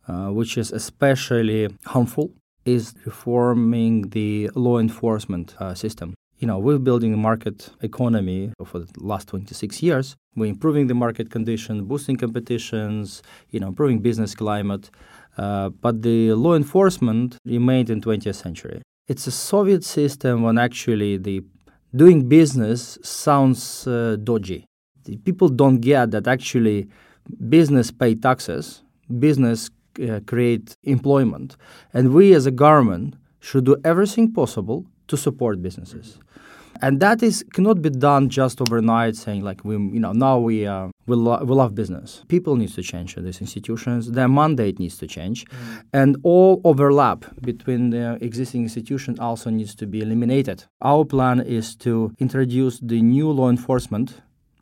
uh, 0.07 0.27
which 0.27 0.57
is 0.57 0.71
especially 0.71 1.69
harmful, 1.85 2.31
is 2.65 2.93
reforming 3.05 4.09
the 4.09 4.51
law 4.53 4.77
enforcement 4.77 5.55
uh, 5.59 5.73
system. 5.73 6.13
you 6.39 6.47
know, 6.47 6.57
we're 6.57 6.79
building 6.79 7.13
a 7.13 7.17
market 7.17 7.69
economy 7.81 8.51
for 8.65 8.79
the 8.79 8.87
last 8.97 9.27
26 9.27 9.83
years. 9.83 10.15
We're 10.35 10.49
improving 10.49 10.87
the 10.87 10.93
market 10.93 11.29
condition, 11.29 11.83
boosting 11.83 12.15
competitions, 12.15 13.21
you 13.51 13.59
know, 13.59 13.67
improving 13.67 13.99
business 13.99 14.35
climate. 14.35 14.89
Uh, 15.37 15.69
but 15.69 16.01
the 16.01 16.33
law 16.33 16.55
enforcement 16.55 17.37
remained 17.45 17.89
in 17.89 18.01
20th 18.01 18.35
century. 18.35 18.81
It's 19.07 19.27
a 19.27 19.31
Soviet 19.31 19.83
system 19.83 20.43
when 20.43 20.57
actually 20.57 21.17
the 21.17 21.43
doing 21.93 22.29
business 22.29 22.97
sounds 23.03 23.85
uh, 23.85 24.15
dodgy. 24.23 24.65
People 25.17 25.49
don't 25.49 25.79
get 25.79 26.11
that 26.11 26.27
actually 26.27 26.87
business 27.49 27.91
pay 27.91 28.15
taxes, 28.15 28.83
business 29.19 29.69
uh, 30.01 30.19
create 30.25 30.75
employment, 30.83 31.57
and 31.93 32.13
we 32.13 32.33
as 32.33 32.45
a 32.45 32.51
government 32.51 33.15
should 33.39 33.65
do 33.65 33.75
everything 33.83 34.31
possible 34.31 34.85
to 35.07 35.17
support 35.17 35.61
businesses. 35.61 36.19
And 36.81 37.01
that 37.01 37.21
is 37.21 37.43
cannot 37.53 37.81
be 37.81 37.89
done 37.89 38.29
just 38.29 38.61
overnight 38.61 39.17
saying 39.17 39.43
like 39.43 39.65
we 39.65 39.73
you 39.73 39.99
know 39.99 40.13
now 40.13 40.39
we 40.39 40.65
uh, 40.65 40.87
we, 41.07 41.15
lo- 41.17 41.43
we 41.43 41.53
love 41.53 41.75
business. 41.75 42.23
People 42.29 42.55
need 42.55 42.69
to 42.69 42.81
change 42.81 43.17
in 43.17 43.25
these 43.25 43.41
institutions. 43.41 44.11
Their 44.11 44.29
mandate 44.29 44.79
needs 44.79 44.97
to 44.99 45.07
change. 45.07 45.45
Mm. 45.45 45.83
and 45.93 46.17
all 46.23 46.61
overlap 46.63 47.25
between 47.41 47.89
the 47.89 48.17
existing 48.21 48.61
institutions 48.63 49.19
also 49.19 49.49
needs 49.49 49.75
to 49.75 49.85
be 49.87 49.99
eliminated. 50.01 50.63
Our 50.81 51.03
plan 51.03 51.41
is 51.41 51.75
to 51.77 52.13
introduce 52.19 52.79
the 52.79 53.01
new 53.01 53.29
law 53.31 53.49
enforcement 53.49 54.21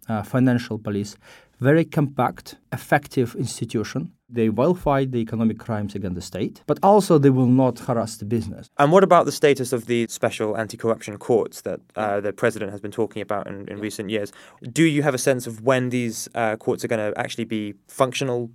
uh, 0.10 0.24
financial 0.24 0.78
police 0.78 1.18
very 1.60 1.86
compact 1.86 2.56
effective 2.72 3.36
institution 3.36 4.12
they 4.30 4.50
will 4.50 4.74
fight 4.74 5.12
the 5.12 5.20
economic 5.20 5.58
crimes 5.58 5.96
against 5.96 6.16
the 6.16 6.22
state, 6.22 6.62
but 6.68 6.78
also 6.84 7.18
they 7.18 7.30
will 7.30 7.48
not 7.48 7.80
harass 7.80 8.18
the 8.18 8.26
business. 8.26 8.70
And 8.78 8.92
what 8.92 9.04
about 9.04 9.26
the 9.26 9.32
status 9.32 9.72
of 9.72 9.86
the 9.86 10.06
special 10.10 10.58
anti 10.58 10.76
corruption 10.76 11.18
courts 11.18 11.62
that 11.62 11.80
uh, 11.96 12.20
the 12.20 12.34
president 12.34 12.72
has 12.72 12.82
been 12.82 12.92
talking 12.92 13.22
about 13.22 13.48
in, 13.48 13.68
in, 13.70 13.80
recent 13.80 14.10
years? 14.10 14.32
Do 14.62 14.84
you 14.84 15.02
have 15.04 15.14
a 15.14 15.18
sense 15.18 15.48
of 15.48 15.62
when 15.62 15.90
these 15.90 16.28
uh, 16.36 16.58
courts 16.58 16.84
are 16.84 16.88
going 16.90 17.14
to 17.14 17.18
actually 17.20 17.46
be 17.46 17.76
functional, 17.88 18.50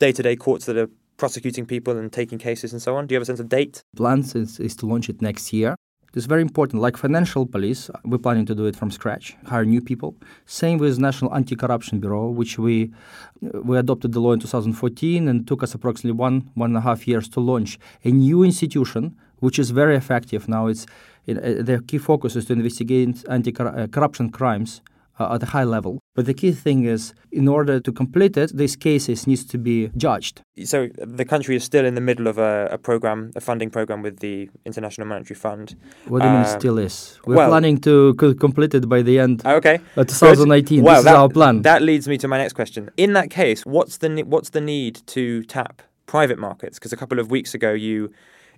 day 0.00 0.12
to 0.12 0.22
day 0.22 0.34
courts 0.34 0.66
that 0.66 0.76
are 0.76 0.90
prosecuting 1.18 1.66
people 1.66 1.96
and 1.96 2.12
taking 2.12 2.38
cases 2.38 2.72
and 2.72 2.82
so 2.82 2.96
on? 2.96 3.06
Do 3.06 3.14
you 3.14 3.16
have 3.16 3.22
a 3.22 3.26
sense 3.26 3.40
of 3.40 3.48
date? 3.48 3.82
Plans 3.96 4.34
is, 4.34 4.58
is 4.58 4.74
to 4.76 4.86
launch 4.86 5.08
it 5.08 5.22
next 5.22 5.52
year. 5.52 5.76
It's 6.14 6.26
very 6.26 6.42
important. 6.42 6.82
Like 6.82 6.98
financial 6.98 7.46
police, 7.46 7.90
we're 8.04 8.18
planning 8.18 8.44
to 8.46 8.54
do 8.54 8.66
it 8.66 8.76
from 8.76 8.90
scratch, 8.90 9.34
hire 9.46 9.64
new 9.64 9.80
people. 9.80 10.14
Same 10.44 10.76
with 10.76 10.98
National 10.98 11.34
Anti-Corruption 11.34 12.00
Bureau, 12.00 12.28
which 12.28 12.58
we 12.58 12.92
we 13.40 13.78
adopted 13.78 14.12
the 14.12 14.20
law 14.20 14.32
in 14.32 14.40
2014 14.40 15.26
and 15.26 15.46
took 15.48 15.62
us 15.62 15.74
approximately 15.74 16.12
one 16.12 16.50
one 16.54 16.70
and 16.70 16.76
a 16.76 16.82
half 16.82 17.08
years 17.08 17.28
to 17.30 17.40
launch 17.40 17.78
a 18.04 18.10
new 18.10 18.42
institution, 18.42 19.16
which 19.40 19.58
is 19.58 19.70
very 19.70 19.96
effective. 19.96 20.48
Now 20.48 20.66
it's 20.66 20.86
it, 21.26 21.38
uh, 21.38 21.62
their 21.62 21.80
key 21.80 21.98
focus 21.98 22.36
is 22.36 22.44
to 22.46 22.52
investigate 22.52 23.24
anti-corruption 23.30 24.30
crimes 24.30 24.82
uh, 25.18 25.34
at 25.34 25.42
a 25.42 25.46
high 25.46 25.64
level. 25.64 25.98
But 26.14 26.26
the 26.26 26.34
key 26.34 26.52
thing 26.52 26.84
is, 26.84 27.14
in 27.30 27.48
order 27.48 27.80
to 27.80 27.92
complete 27.92 28.36
it, 28.36 28.56
these 28.56 28.76
cases 28.76 29.26
needs 29.26 29.44
to 29.46 29.58
be 29.58 29.90
judged. 29.96 30.42
So 30.64 30.88
the 30.98 31.24
country 31.24 31.56
is 31.56 31.64
still 31.64 31.84
in 31.84 31.94
the 31.94 32.00
middle 32.00 32.26
of 32.26 32.38
a, 32.38 32.68
a 32.70 32.78
program, 32.78 33.32
a 33.34 33.40
funding 33.40 33.70
program 33.70 34.02
with 34.02 34.20
the 34.20 34.50
International 34.64 35.06
Monetary 35.06 35.36
Fund. 35.36 35.76
What 36.06 36.22
do 36.22 36.28
you 36.28 36.34
mean 36.34 36.44
still 36.44 36.78
is? 36.78 37.18
We're 37.26 37.36
well, 37.36 37.48
planning 37.48 37.78
to 37.78 38.14
complete 38.14 38.74
it 38.74 38.88
by 38.88 39.02
the 39.02 39.18
end. 39.18 39.44
Okay. 39.44 39.80
Of 39.96 40.06
2018. 40.08 40.82
Well, 40.82 40.96
this 40.96 41.04
that, 41.04 41.10
is 41.10 41.16
our 41.16 41.28
plan. 41.28 41.62
That 41.62 41.82
leads 41.82 42.08
me 42.08 42.18
to 42.18 42.28
my 42.28 42.38
next 42.38 42.52
question. 42.52 42.90
In 42.96 43.14
that 43.14 43.30
case, 43.30 43.64
what's 43.64 43.98
the 43.98 44.22
what's 44.24 44.50
the 44.50 44.60
need 44.60 45.00
to 45.08 45.42
tap 45.44 45.82
private 46.06 46.38
markets? 46.38 46.78
Because 46.78 46.92
a 46.92 46.96
couple 46.96 47.18
of 47.18 47.30
weeks 47.30 47.54
ago, 47.54 47.72
you 47.72 48.12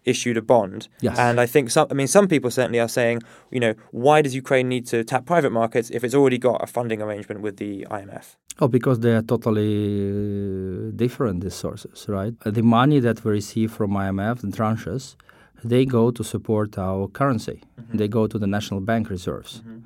issued 0.04 0.36
a 0.36 0.42
bond. 0.42 0.88
Yes. 1.00 1.18
And 1.18 1.40
I 1.40 1.46
think 1.46 1.70
some, 1.70 1.86
I 1.90 1.94
mean, 1.94 2.06
some 2.06 2.28
people 2.28 2.50
certainly 2.50 2.80
are 2.80 2.88
saying, 2.88 3.22
you 3.50 3.60
know, 3.60 3.74
why 3.90 4.22
does 4.22 4.34
Ukraine 4.34 4.68
need 4.68 4.86
to 4.88 5.04
tap 5.04 5.26
private 5.26 5.50
markets 5.50 5.90
if 5.90 6.04
it's 6.04 6.14
already 6.14 6.38
got 6.38 6.62
a 6.62 6.66
funding 6.66 7.00
arrangement 7.02 7.40
with 7.40 7.56
the 7.56 7.86
IMF? 7.90 8.36
Oh, 8.60 8.68
because 8.68 9.00
they 9.00 9.14
are 9.14 9.22
totally 9.22 10.92
different, 10.92 11.42
these 11.42 11.54
sources, 11.54 12.06
right? 12.08 12.34
The 12.44 12.62
money 12.62 13.00
that 13.00 13.24
we 13.24 13.32
receive 13.32 13.72
from 13.72 13.90
IMF, 13.92 14.40
the 14.40 14.48
tranches, 14.48 15.16
they 15.64 15.84
go 15.84 16.10
to 16.10 16.22
support 16.22 16.78
our 16.78 17.08
currency. 17.08 17.62
Mm-hmm. 17.80 17.96
They 17.98 18.08
go 18.08 18.26
to 18.26 18.38
the 18.38 18.46
national 18.46 18.80
bank 18.80 19.10
reserves. 19.10 19.60
Mm-hmm 19.60 19.78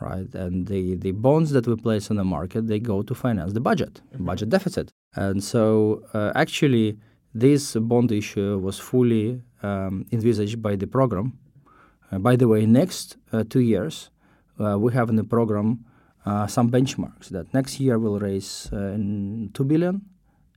right? 0.00 0.34
And 0.34 0.66
the, 0.66 0.96
the 0.96 1.12
bonds 1.12 1.50
that 1.52 1.66
we 1.66 1.76
place 1.76 2.10
on 2.10 2.16
the 2.16 2.24
market, 2.24 2.66
they 2.66 2.78
go 2.78 3.02
to 3.02 3.14
finance 3.14 3.52
the 3.52 3.60
budget, 3.60 4.00
mm-hmm. 4.12 4.24
budget 4.24 4.50
deficit. 4.50 4.92
And 5.14 5.42
so 5.42 6.02
uh, 6.12 6.32
actually, 6.34 6.98
this 7.34 7.74
bond 7.74 8.12
issue 8.12 8.58
was 8.58 8.78
fully 8.78 9.42
um, 9.62 10.06
envisaged 10.12 10.62
by 10.62 10.76
the 10.76 10.86
program. 10.86 11.38
Uh, 12.10 12.18
by 12.18 12.36
the 12.36 12.46
way, 12.46 12.66
next 12.66 13.16
uh, 13.32 13.42
two 13.48 13.60
years, 13.60 14.10
uh, 14.60 14.78
we 14.78 14.92
have 14.92 15.08
in 15.08 15.16
the 15.16 15.24
program 15.24 15.84
uh, 16.26 16.46
some 16.46 16.70
benchmarks 16.70 17.28
that 17.28 17.52
next 17.52 17.80
year 17.80 17.98
we'll 17.98 18.18
raise 18.18 18.72
uh, 18.72 18.96
2 18.96 19.50
billion 19.66 20.02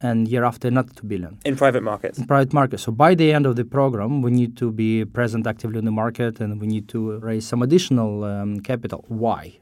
and 0.02 0.28
year 0.28 0.44
after 0.44 0.68
another 0.68 0.94
2 0.94 1.08
billion. 1.08 1.40
In 1.44 1.56
private 1.56 1.82
markets? 1.82 2.20
In 2.20 2.28
private 2.28 2.54
markets. 2.54 2.84
So 2.84 2.92
by 2.92 3.16
the 3.16 3.34
end 3.34 3.46
of 3.46 3.56
the 3.56 3.66
program, 3.66 4.22
we 4.22 4.32
need 4.32 4.56
to 4.58 4.72
be 4.72 5.04
present 5.06 5.48
actively 5.48 5.80
in 5.80 5.86
the 5.86 5.92
market 5.92 6.40
and 6.40 6.62
we 6.62 6.68
need 6.68 6.88
to 6.90 7.18
raise 7.20 7.48
some 7.48 7.62
additional 7.64 8.24
um, 8.24 8.60
capital. 8.60 9.04
Why? 9.08 9.58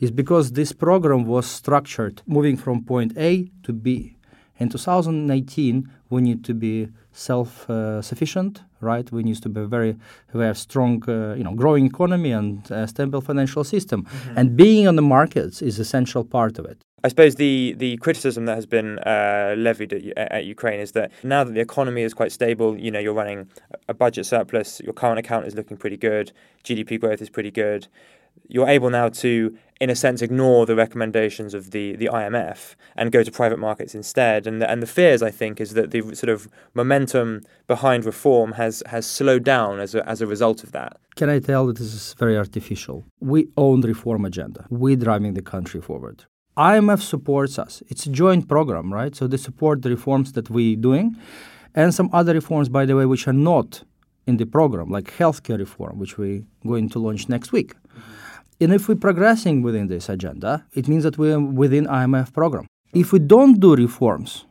It's 0.00 0.10
because 0.10 0.52
this 0.52 0.72
program 0.72 1.24
was 1.24 1.46
structured 1.46 2.22
moving 2.26 2.56
from 2.56 2.84
point 2.84 3.12
A 3.18 3.50
to 3.64 3.72
B. 3.72 4.16
In 4.58 4.68
2019, 4.68 5.90
we 6.10 6.22
need 6.22 6.44
to 6.44 6.54
be 6.54 6.88
self-sufficient, 7.12 8.58
uh, 8.58 8.62
right? 8.80 9.10
We 9.10 9.22
need 9.22 9.42
to 9.42 9.48
be 9.48 9.64
very, 9.64 9.96
very 10.32 10.54
strong, 10.54 11.02
uh, 11.08 11.34
you 11.34 11.44
know, 11.44 11.54
growing 11.54 11.86
economy 11.86 12.32
and 12.32 12.70
uh, 12.70 12.86
stable 12.86 13.20
financial 13.20 13.64
system. 13.64 14.04
Mm-hmm. 14.04 14.38
And 14.38 14.56
being 14.56 14.86
on 14.86 14.96
the 14.96 15.02
markets 15.02 15.62
is 15.62 15.78
essential 15.78 16.24
part 16.24 16.58
of 16.58 16.66
it. 16.66 16.78
I 17.02 17.08
suppose 17.08 17.34
the, 17.34 17.74
the 17.76 17.98
criticism 17.98 18.46
that 18.46 18.54
has 18.54 18.64
been 18.64 18.98
uh, 19.00 19.54
levied 19.58 19.92
at, 19.92 20.32
at, 20.32 20.44
Ukraine 20.46 20.80
is 20.80 20.92
that 20.92 21.12
now 21.22 21.44
that 21.44 21.52
the 21.52 21.60
economy 21.60 22.00
is 22.00 22.14
quite 22.14 22.32
stable, 22.32 22.78
you 22.78 22.90
know, 22.90 22.98
you're 22.98 23.12
running 23.12 23.50
a 23.88 23.94
budget 23.94 24.24
surplus, 24.24 24.80
your 24.80 24.94
current 24.94 25.18
account 25.18 25.46
is 25.46 25.54
looking 25.54 25.76
pretty 25.76 25.98
good, 25.98 26.32
GDP 26.64 26.98
growth 26.98 27.20
is 27.20 27.28
pretty 27.28 27.50
good 27.50 27.88
you're 28.48 28.68
able 28.68 28.90
now 28.90 29.08
to, 29.08 29.56
in 29.80 29.90
a 29.90 29.96
sense, 29.96 30.22
ignore 30.22 30.66
the 30.66 30.76
recommendations 30.76 31.54
of 31.54 31.70
the, 31.70 31.96
the 31.96 32.06
IMF 32.06 32.74
and 32.96 33.10
go 33.10 33.22
to 33.22 33.30
private 33.30 33.58
markets 33.58 33.94
instead. 33.94 34.46
And 34.46 34.60
the, 34.60 34.70
and 34.70 34.82
the 34.82 34.86
fears, 34.86 35.22
I 35.22 35.30
think, 35.30 35.60
is 35.60 35.74
that 35.74 35.90
the 35.90 36.02
sort 36.14 36.30
of 36.30 36.48
momentum 36.74 37.42
behind 37.66 38.04
reform 38.04 38.52
has, 38.52 38.82
has 38.86 39.06
slowed 39.06 39.44
down 39.44 39.80
as 39.80 39.94
a, 39.94 40.08
as 40.08 40.20
a 40.20 40.26
result 40.26 40.62
of 40.62 40.72
that. 40.72 40.98
Can 41.16 41.30
I 41.30 41.38
tell 41.38 41.66
that 41.66 41.78
this 41.78 41.94
is 41.94 42.14
very 42.18 42.36
artificial? 42.36 43.04
We 43.20 43.48
own 43.56 43.80
the 43.80 43.88
reform 43.88 44.24
agenda. 44.24 44.66
We're 44.70 44.96
driving 44.96 45.34
the 45.34 45.42
country 45.42 45.80
forward. 45.80 46.24
IMF 46.56 47.00
supports 47.02 47.58
us. 47.58 47.82
It's 47.88 48.06
a 48.06 48.10
joint 48.10 48.48
program, 48.48 48.92
right? 48.92 49.14
So 49.16 49.26
they 49.26 49.36
support 49.36 49.82
the 49.82 49.90
reforms 49.90 50.32
that 50.32 50.50
we're 50.50 50.76
doing 50.76 51.16
and 51.74 51.92
some 51.92 52.08
other 52.12 52.34
reforms, 52.34 52.68
by 52.68 52.86
the 52.86 52.94
way, 52.94 53.06
which 53.06 53.26
are 53.26 53.32
not 53.32 53.82
in 54.26 54.36
the 54.36 54.46
program, 54.46 54.90
like 54.90 55.16
healthcare 55.18 55.58
reform, 55.58 55.98
which 55.98 56.16
we're 56.16 56.44
going 56.64 56.88
to 56.90 56.98
launch 56.98 57.28
next 57.28 57.50
week. 57.50 57.74
Mm-hmm. 57.74 58.23
And 58.60 58.72
if 58.72 58.88
we're 58.88 58.94
progressing 58.94 59.62
within 59.62 59.88
this 59.88 60.08
agenda, 60.08 60.64
it 60.72 60.88
means 60.88 61.02
that 61.02 61.18
we're 61.18 61.40
within 61.40 61.86
IMF 61.86 62.32
program. 62.32 62.66
If 62.92 63.12
we 63.12 63.18
don't 63.18 63.58
do 63.58 63.74
reforms, 63.74 64.46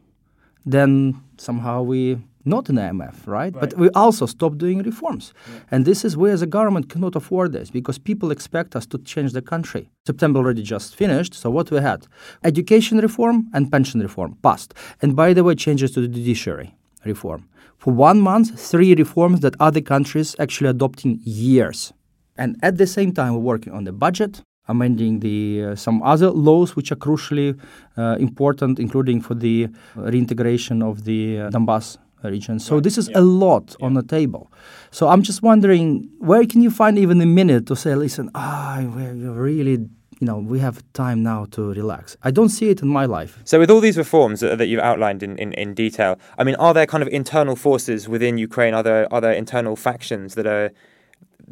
then 0.66 1.22
somehow 1.38 1.84
we're 1.84 2.20
not 2.46 2.70
in 2.70 2.76
IMF, 2.76 3.26
right? 3.26 3.54
right? 3.54 3.54
But 3.54 3.78
we 3.78 3.90
also 3.92 4.26
stop 4.26 4.58
doing 4.58 4.80
reforms. 4.84 5.34
Yeah. 5.48 5.60
And 5.72 5.86
this 5.86 6.04
is 6.04 6.18
where 6.18 6.36
the 6.36 6.46
government 6.46 6.90
cannot 6.90 7.16
afford 7.16 7.54
this 7.54 7.72
because 7.72 7.98
people 7.98 8.32
expect 8.32 8.76
us 8.76 8.86
to 8.88 8.98
change 8.98 9.32
the 9.32 9.42
country. 9.42 9.90
September 10.06 10.40
already 10.40 10.62
just 10.62 10.96
finished, 10.96 11.34
so 11.34 11.50
what 11.50 11.72
we 11.72 11.80
had? 11.80 12.06
Education 12.44 12.98
reform 12.98 13.50
and 13.54 13.72
pension 13.72 14.02
reform 14.02 14.38
passed. 14.42 14.74
And 15.02 15.16
by 15.16 15.34
the 15.34 15.44
way, 15.44 15.56
changes 15.56 15.92
to 15.92 16.02
the 16.02 16.08
judiciary 16.08 16.76
reform. 17.06 17.48
For 17.78 17.94
one 17.94 18.22
month, 18.22 18.60
three 18.60 18.94
reforms 18.96 19.42
that 19.42 19.56
other 19.60 19.82
countries 19.82 20.36
actually 20.40 20.70
adopting 20.70 21.20
years. 21.24 21.94
And 22.38 22.58
at 22.64 22.78
the 22.78 22.88
same 22.88 23.14
time, 23.14 23.34
we're 23.34 23.40
working 23.40 23.74
on 23.74 23.84
the 23.84 23.92
budget, 23.92 24.42
amending 24.68 25.20
the 25.20 25.64
uh, 25.64 25.76
some 25.76 26.02
other 26.04 26.30
laws 26.32 26.76
which 26.76 26.92
are 26.92 26.96
crucially 26.96 27.60
uh, 27.98 28.16
important, 28.20 28.80
including 28.80 29.22
for 29.22 29.36
the 29.36 29.68
reintegration 29.96 30.82
of 30.82 31.04
the 31.04 31.42
uh, 31.42 31.50
Donbass 31.50 31.98
region. 32.24 32.60
So 32.60 32.76
right. 32.76 32.84
this 32.84 32.98
is 32.98 33.10
yeah. 33.10 33.20
a 33.20 33.22
lot 33.22 33.76
yeah. 33.80 33.86
on 33.86 33.94
the 33.94 34.04
table. 34.04 34.52
So 34.92 35.10
I'm 35.10 35.22
just 35.22 35.42
wondering, 35.42 36.10
where 36.20 36.46
can 36.46 36.62
you 36.62 36.72
find 36.72 36.98
even 36.98 37.22
a 37.22 37.26
minute 37.26 37.68
to 37.68 37.76
say, 37.76 37.96
listen, 37.96 38.30
ah, 38.36 38.82
we're 38.82 39.14
really 39.14 39.90
you 40.20 40.28
know, 40.28 40.38
we 40.38 40.60
have 40.60 40.82
time 40.94 41.22
now 41.22 41.46
to 41.52 41.74
relax. 41.74 42.16
I 42.24 42.32
don't 42.32 42.48
see 42.48 42.70
it 42.70 42.82
in 42.82 42.88
my 42.88 43.06
life. 43.06 43.40
So, 43.44 43.60
with 43.60 43.70
all 43.70 43.82
these 43.82 43.98
reforms 43.98 44.40
that, 44.40 44.58
that 44.58 44.68
you've 44.68 44.80
outlined 44.80 45.22
in, 45.22 45.38
in, 45.38 45.52
in, 45.54 45.74
detail, 45.74 46.18
I 46.38 46.46
mean, 46.46 46.56
are 46.56 46.74
there 46.74 46.86
kind 46.86 47.04
of 47.04 47.10
internal 47.10 47.58
forces 47.58 48.08
within 48.08 48.38
Ukraine? 48.38 48.74
Are 48.74 48.84
there, 48.84 49.12
are 49.14 49.20
there 49.20 49.34
internal 49.34 49.76
factions 49.76 50.36
that 50.36 50.48
are 50.48 50.72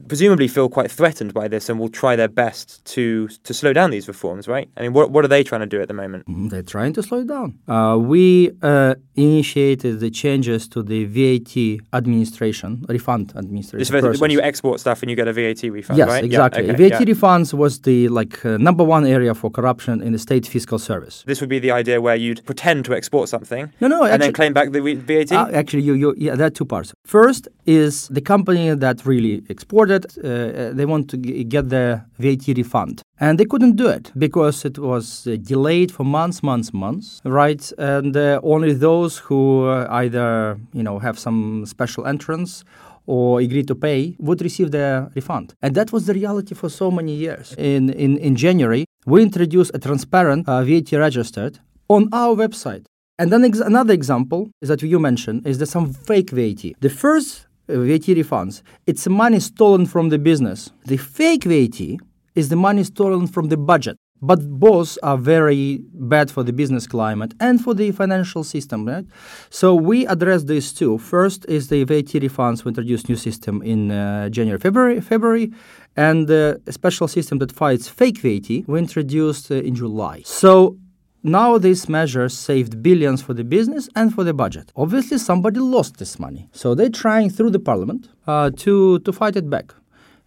presumably 0.08 0.48
feel 0.48 0.70
quite 0.70 0.92
threatened 0.92 1.34
by 1.34 1.48
this 1.48 1.70
and 1.70 1.80
will 1.80 1.90
try 1.90 2.16
their 2.16 2.28
best 2.28 2.84
to 2.86 3.28
to 3.44 3.54
slow 3.54 3.74
down 3.74 3.92
these 3.92 4.08
reforms, 4.08 4.48
right? 4.48 4.70
I 4.78 4.82
mean, 4.82 4.94
what 4.94 5.12
what 5.12 5.26
are 5.26 5.28
they 5.28 5.44
trying 5.44 5.62
to 5.62 5.68
do 5.68 5.82
at 5.82 5.88
the 5.88 5.94
moment? 5.94 6.26
Mm, 6.28 6.50
they're 6.50 6.64
trying 6.64 6.94
to 6.94 7.04
slow 7.04 7.20
it 7.20 7.28
down. 7.28 7.58
Uh, 7.68 7.98
we 7.98 8.52
uh, 8.62 8.96
initiated 9.16 10.00
the 10.00 10.10
changes 10.10 10.68
to 10.70 10.84
the 10.84 11.06
VAT 11.06 11.56
administration, 11.94 12.86
refund 12.90 13.34
administration. 13.36 14.20
when 14.20 14.32
you 14.32 14.42
export 14.42 14.80
stuff 14.80 15.02
and 15.02 15.10
you 15.10 15.16
get 15.16 15.28
a 15.28 15.34
VAT 15.34 15.64
refund, 15.64 15.98
yes, 15.98 16.08
right? 16.08 16.24
exactly. 16.24 16.66
Yeah, 16.66 16.74
okay, 16.74 16.90
VAT 16.90 17.08
yeah. 17.08 17.14
refunds 17.14 17.54
was 17.54 17.82
the 17.82 18.08
like 18.10 18.46
uh, 18.46 18.58
number 18.58 18.84
one 18.84 19.06
area 19.06 19.34
for 19.34 19.50
corruption 19.50 20.02
in 20.02 20.12
the 20.14 20.20
state 20.20 20.46
fiscal 20.46 20.80
service. 20.80 21.24
This 21.26 21.42
would 21.42 21.50
be 21.50 21.60
the 21.60 21.72
idea 21.72 22.02
where 22.02 22.16
you'd 22.16 22.46
pretend 22.46 22.86
to 22.86 22.96
export 22.96 23.30
something, 23.30 23.72
no, 23.80 23.88
no, 23.88 24.04
and 24.04 24.14
actually, 24.14 24.26
then 24.26 24.34
claim 24.34 24.54
back 24.54 24.72
the 24.72 24.82
VAT. 24.96 25.32
Uh, 25.32 25.50
actually, 25.54 25.84
you, 25.84 25.94
you, 25.94 26.14
yeah, 26.18 26.36
there 26.36 26.48
are 26.48 26.56
two 26.62 26.66
parts. 26.66 26.94
First 27.06 27.48
is 27.66 28.08
the 28.08 28.22
company 28.22 28.74
that 28.74 29.06
really 29.06 29.44
exported; 29.90 30.06
uh, 30.24 30.74
they 30.74 30.86
want 30.86 31.10
to 31.10 31.18
g- 31.18 31.44
get 31.44 31.70
their 31.70 32.06
VAT 32.20 32.48
refund, 32.58 33.02
and 33.20 33.38
they 33.40 33.46
couldn't 33.46 33.76
do 33.76 33.88
it 33.88 34.12
because 34.18 34.66
it 34.66 34.78
was 34.78 35.28
uh, 35.28 35.36
delayed 35.42 35.92
for 35.92 36.04
months, 36.04 36.44
months, 36.44 36.74
months, 36.74 37.22
right? 37.26 37.72
And 37.78 38.16
uh, 38.16 38.40
only 38.44 38.74
those 38.74 39.18
who 39.18 39.66
uh, 39.68 39.88
either 39.90 40.58
you 40.74 40.84
know 40.84 41.00
have 41.00 41.18
some 41.20 41.66
special 41.66 42.06
entrance 42.06 42.64
or 43.08 43.40
agree 43.40 43.64
to 43.64 43.76
pay 43.76 44.16
would 44.20 44.42
receive 44.42 44.72
their 44.72 45.10
refund. 45.16 45.54
And 45.62 45.76
that 45.76 45.92
was 45.92 46.06
the 46.06 46.14
reality 46.14 46.56
for 46.56 46.70
so 46.70 46.92
many 46.92 47.16
years. 47.16 47.56
In, 47.58 47.90
in, 47.90 48.18
in 48.18 48.36
January, 48.36 48.86
we 49.06 49.24
introduced 49.24 49.72
a 49.74 49.80
transparent 49.80 50.48
uh, 50.48 50.64
VAT 50.64 50.92
registered 50.94 51.60
on 51.90 52.10
our 52.14 52.36
website. 52.36 52.86
And 53.18 53.32
then 53.32 53.44
ex- 53.44 53.60
another 53.60 53.94
example 53.94 54.52
is 54.62 54.70
that 54.70 54.82
you 54.84 55.00
mentioned 55.00 55.46
is 55.48 55.58
that 55.58 55.66
some 55.68 55.94
fake 55.94 56.30
VAT. 56.30 56.62
The 56.80 56.90
first 56.90 57.48
uh, 57.48 57.51
VAT 57.72 58.08
refunds, 58.16 58.62
it's 58.88 59.08
money 59.08 59.40
stolen 59.40 59.86
from 59.86 60.10
the 60.10 60.20
business. 60.20 60.72
The 60.86 60.98
fake 60.98 61.44
VAT 61.44 62.00
is 62.36 62.50
the 62.50 62.56
money 62.56 62.84
stolen 62.84 63.28
from 63.28 63.50
the 63.50 63.58
budget. 63.58 63.98
But 64.24 64.48
both 64.48 65.00
are 65.02 65.18
very 65.18 65.82
bad 65.94 66.30
for 66.30 66.44
the 66.44 66.54
business 66.54 66.86
climate 66.86 67.34
and 67.40 67.60
for 67.60 67.74
the 67.74 67.92
financial 67.92 68.44
system, 68.44 68.88
right? 68.88 69.06
So 69.50 69.74
we 69.74 70.06
address 70.06 70.44
these 70.44 70.74
two. 70.74 71.00
First 71.00 71.44
is 71.50 71.70
the 71.70 71.84
VAT 71.86 72.14
refunds. 72.22 72.64
We 72.64 72.70
introduced 72.70 73.10
new 73.10 73.16
system 73.16 73.64
in 73.64 73.90
uh, 73.90 74.30
January, 74.30 74.60
February, 74.60 75.02
February, 75.02 75.52
and 75.96 76.30
uh, 76.30 76.58
a 76.68 76.72
special 76.72 77.08
system 77.08 77.40
that 77.40 77.52
fights 77.52 77.88
fake 77.88 78.20
VAT 78.20 78.50
we 78.68 78.78
introduced 78.78 79.50
uh, 79.50 79.56
in 79.56 79.74
July. 79.74 80.22
So 80.24 80.78
now 81.24 81.58
these 81.58 81.88
measures 81.88 82.38
saved 82.38 82.82
billions 82.82 83.22
for 83.22 83.34
the 83.34 83.44
business 83.44 83.90
and 83.96 84.14
for 84.14 84.24
the 84.24 84.34
budget. 84.34 84.72
Obviously, 84.76 85.18
somebody 85.18 85.60
lost 85.60 85.98
this 85.98 86.20
money, 86.20 86.50
so 86.52 86.76
they're 86.76 86.90
trying 86.90 87.30
through 87.30 87.52
the 87.52 87.60
parliament 87.60 88.10
uh, 88.28 88.50
to 88.58 89.00
to 89.00 89.12
fight 89.12 89.36
it 89.36 89.50
back 89.50 89.74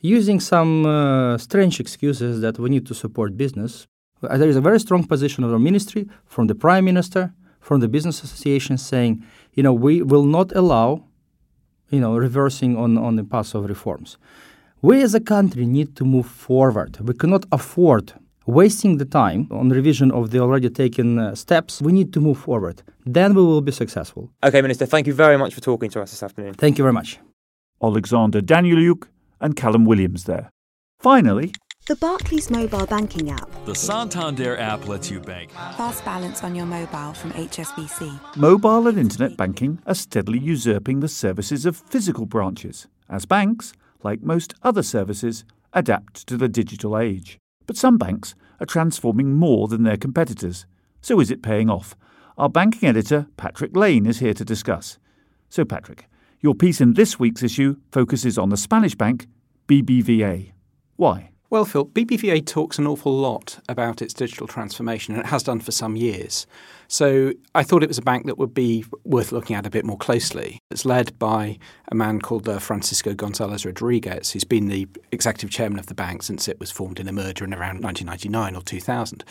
using 0.04 0.38
some 0.38 0.84
uh, 0.84 1.38
strange 1.38 1.80
excuses 1.80 2.42
that 2.42 2.58
we 2.58 2.68
need 2.68 2.84
to 2.86 2.94
support 2.94 3.38
business. 3.38 3.86
Uh, 4.22 4.36
there 4.36 4.50
is 4.50 4.56
a 4.56 4.60
very 4.60 4.78
strong 4.78 5.02
position 5.02 5.42
of 5.44 5.50
our 5.50 5.58
ministry, 5.58 6.06
from 6.26 6.46
the 6.46 6.54
prime 6.54 6.84
minister, 6.84 7.32
from 7.60 7.80
the 7.80 7.88
business 7.88 8.22
association, 8.22 8.76
saying, 8.76 9.24
you 9.54 9.62
know, 9.62 9.72
we 9.72 10.02
will 10.02 10.26
not 10.26 10.52
allow, 10.54 11.02
you 11.88 12.00
know, 12.00 12.14
reversing 12.16 12.76
on, 12.76 12.98
on 12.98 13.16
the 13.16 13.24
path 13.24 13.54
of 13.54 13.66
reforms. 13.66 14.18
We 14.82 15.02
as 15.02 15.14
a 15.14 15.20
country 15.20 15.64
need 15.64 15.96
to 15.96 16.04
move 16.04 16.26
forward. 16.26 17.00
We 17.00 17.14
cannot 17.14 17.46
afford 17.50 18.12
wasting 18.46 18.98
the 18.98 19.04
time 19.04 19.48
on 19.50 19.68
revision 19.70 20.10
of 20.10 20.30
the 20.30 20.38
already 20.38 20.70
taken 20.70 21.18
uh, 21.18 21.34
steps. 21.34 21.80
We 21.80 21.92
need 21.92 22.12
to 22.12 22.20
move 22.20 22.38
forward. 22.38 22.82
Then 23.06 23.34
we 23.34 23.42
will 23.42 23.60
be 23.62 23.72
successful. 23.72 24.30
Okay, 24.42 24.62
Minister, 24.62 24.86
thank 24.86 25.06
you 25.06 25.14
very 25.14 25.36
much 25.38 25.54
for 25.54 25.60
talking 25.60 25.90
to 25.90 26.00
us 26.02 26.10
this 26.10 26.22
afternoon. 26.22 26.54
Thank 26.54 26.78
you 26.78 26.84
very 26.84 26.92
much. 26.92 27.18
Alexander 27.82 28.40
Danylyuk 28.40 29.08
and 29.40 29.56
Callum 29.56 29.84
Williams 29.84 30.24
there. 30.24 30.50
Finally, 31.00 31.52
The 31.86 31.96
Barclays 31.96 32.50
mobile 32.50 32.86
banking 32.86 33.30
app. 33.30 33.48
The 33.66 33.74
Santander 33.74 34.56
app 34.58 34.88
lets 34.88 35.10
you 35.10 35.20
bank. 35.20 35.50
Fast 35.76 36.02
balance 36.04 36.42
on 36.42 36.54
your 36.54 36.64
mobile 36.66 37.12
from 37.12 37.32
HSBC. 37.32 38.36
mobile 38.36 38.88
and 38.88 38.98
internet 38.98 39.36
banking 39.36 39.80
are 39.86 39.94
steadily 39.94 40.38
usurping 40.38 41.00
the 41.00 41.08
services 41.08 41.66
of 41.66 41.76
physical 41.76 42.24
branches, 42.24 42.86
as 43.10 43.26
banks, 43.26 43.74
like 44.02 44.22
most 44.22 44.54
other 44.62 44.82
services, 44.82 45.44
adapt 45.74 46.26
to 46.26 46.38
the 46.38 46.48
digital 46.48 46.96
age. 46.96 47.38
But 47.66 47.76
some 47.76 47.98
banks 47.98 48.34
are 48.60 48.66
transforming 48.66 49.34
more 49.34 49.68
than 49.68 49.82
their 49.82 49.96
competitors. 49.96 50.66
So 51.00 51.20
is 51.20 51.30
it 51.30 51.42
paying 51.42 51.68
off? 51.68 51.96
Our 52.36 52.48
banking 52.48 52.88
editor, 52.88 53.26
Patrick 53.36 53.76
Lane, 53.76 54.06
is 54.06 54.18
here 54.18 54.34
to 54.34 54.44
discuss. 54.44 54.98
So, 55.48 55.64
Patrick, 55.64 56.08
your 56.40 56.54
piece 56.54 56.80
in 56.80 56.94
this 56.94 57.18
week's 57.18 57.42
issue 57.42 57.76
focuses 57.92 58.38
on 58.38 58.48
the 58.48 58.56
Spanish 58.56 58.94
bank, 58.94 59.26
BBVA. 59.68 60.52
Why? 60.96 61.30
Well, 61.54 61.64
Phil, 61.64 61.86
BBVA 61.86 62.44
talks 62.44 62.80
an 62.80 62.86
awful 62.88 63.16
lot 63.16 63.60
about 63.68 64.02
its 64.02 64.12
digital 64.12 64.48
transformation, 64.48 65.14
and 65.14 65.22
it 65.22 65.28
has 65.28 65.44
done 65.44 65.60
for 65.60 65.70
some 65.70 65.94
years. 65.94 66.48
So 66.88 67.32
I 67.54 67.62
thought 67.62 67.84
it 67.84 67.88
was 67.88 67.98
a 67.98 68.02
bank 68.02 68.26
that 68.26 68.38
would 68.38 68.54
be 68.54 68.84
worth 69.04 69.30
looking 69.30 69.54
at 69.54 69.64
a 69.64 69.70
bit 69.70 69.84
more 69.84 69.96
closely. 69.96 70.58
It's 70.72 70.84
led 70.84 71.16
by 71.18 71.58
a 71.90 71.94
man 71.94 72.20
called 72.20 72.48
uh, 72.48 72.58
Francisco 72.58 73.14
Gonzalez 73.14 73.64
Rodriguez, 73.64 74.32
who's 74.32 74.44
been 74.44 74.66
the 74.66 74.88
executive 75.12 75.50
chairman 75.50 75.78
of 75.78 75.86
the 75.86 75.94
bank 75.94 76.24
since 76.24 76.48
it 76.48 76.58
was 76.58 76.72
formed 76.72 76.98
in 76.98 77.06
a 77.06 77.12
merger 77.12 77.44
in 77.44 77.54
around 77.54 77.82
1999 77.84 78.56
or 78.56 78.62
2000. 78.62 79.24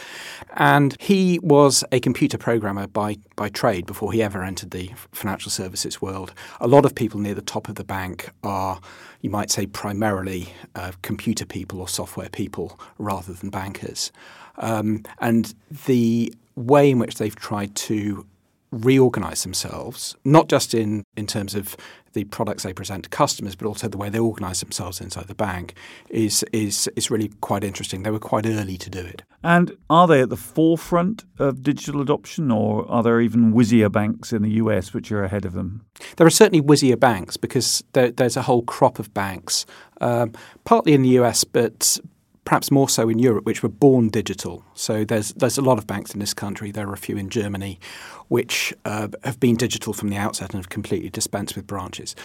And 0.55 0.95
he 1.01 1.39
was 1.43 1.83
a 1.91 1.99
computer 1.99 2.37
programmer 2.37 2.87
by, 2.87 3.17
by 3.35 3.49
trade 3.49 3.85
before 3.85 4.13
he 4.13 4.23
ever 4.23 4.43
entered 4.43 4.71
the 4.71 4.91
financial 5.11 5.51
services 5.51 6.01
world. 6.01 6.33
A 6.61 6.67
lot 6.67 6.85
of 6.85 6.95
people 6.95 7.19
near 7.19 7.35
the 7.35 7.41
top 7.41 7.67
of 7.67 7.75
the 7.75 7.83
bank 7.83 8.29
are, 8.43 8.79
you 9.23 9.29
might 9.29 9.49
say, 9.49 9.65
primarily 9.65 10.49
uh, 10.75 10.91
computer 11.01 11.45
people 11.45 11.79
or 11.79 11.87
software 11.87 12.29
people 12.29 12.77
rather 12.97 13.31
than 13.31 13.49
bankers. 13.49 14.11
Um, 14.57 15.03
and 15.19 15.55
the 15.85 16.33
way 16.55 16.91
in 16.91 16.99
which 16.99 17.15
they've 17.15 17.35
tried 17.35 17.73
to 17.75 18.27
reorganize 18.73 19.43
themselves, 19.43 20.15
not 20.25 20.49
just 20.49 20.73
in, 20.73 21.03
in 21.15 21.27
terms 21.27 21.55
of 21.55 21.77
the 22.13 22.23
products 22.25 22.63
they 22.63 22.73
present 22.73 23.03
to 23.03 23.09
customers, 23.09 23.55
but 23.55 23.67
also 23.67 23.87
the 23.87 23.97
way 23.97 24.09
they 24.09 24.19
organize 24.19 24.59
themselves 24.59 25.01
inside 25.01 25.27
the 25.27 25.35
bank, 25.35 25.75
is, 26.09 26.43
is, 26.53 26.87
is 26.95 27.09
really 27.09 27.29
quite 27.41 27.63
interesting. 27.63 28.03
They 28.03 28.11
were 28.11 28.19
quite 28.19 28.45
early 28.45 28.77
to 28.77 28.89
do 28.89 28.99
it. 28.99 29.23
And 29.43 29.75
are 29.89 30.07
they 30.07 30.21
at 30.21 30.29
the 30.29 30.37
forefront 30.37 31.25
of 31.39 31.63
digital 31.63 32.01
adoption, 32.01 32.51
or 32.51 32.89
are 32.89 33.03
there 33.03 33.19
even 33.19 33.51
whizzier 33.51 33.89
banks 33.89 34.31
in 34.31 34.43
the 34.43 34.51
US 34.51 34.93
which 34.93 35.11
are 35.11 35.23
ahead 35.23 35.45
of 35.45 35.53
them? 35.53 35.85
There 36.17 36.27
are 36.27 36.31
certainly 36.31 36.61
whizzier 36.61 36.97
banks 36.97 37.35
because 37.35 37.83
there, 37.93 38.11
there's 38.11 38.37
a 38.37 38.43
whole 38.43 38.61
crop 38.63 38.99
of 38.99 39.13
banks, 39.13 39.65
um, 40.01 40.33
partly 40.65 40.93
in 40.93 41.01
the 41.01 41.19
US, 41.19 41.43
but 41.43 41.99
perhaps 42.45 42.71
more 42.71 42.89
so 42.89 43.09
in 43.09 43.19
Europe, 43.19 43.45
which 43.45 43.63
were 43.63 43.69
born 43.69 44.09
digital. 44.09 44.63
So 44.73 45.03
there's 45.03 45.33
there's 45.33 45.57
a 45.57 45.61
lot 45.61 45.77
of 45.77 45.87
banks 45.87 46.13
in 46.13 46.19
this 46.19 46.33
country. 46.33 46.71
There 46.71 46.87
are 46.87 46.93
a 46.93 46.97
few 46.97 47.17
in 47.17 47.29
Germany, 47.29 47.79
which 48.27 48.73
uh, 48.85 49.09
have 49.23 49.39
been 49.39 49.55
digital 49.55 49.93
from 49.93 50.09
the 50.09 50.17
outset 50.17 50.53
and 50.53 50.59
have 50.59 50.69
completely 50.69 51.09
dispensed 51.09 51.55
with 51.55 51.67
branches. 51.67 52.15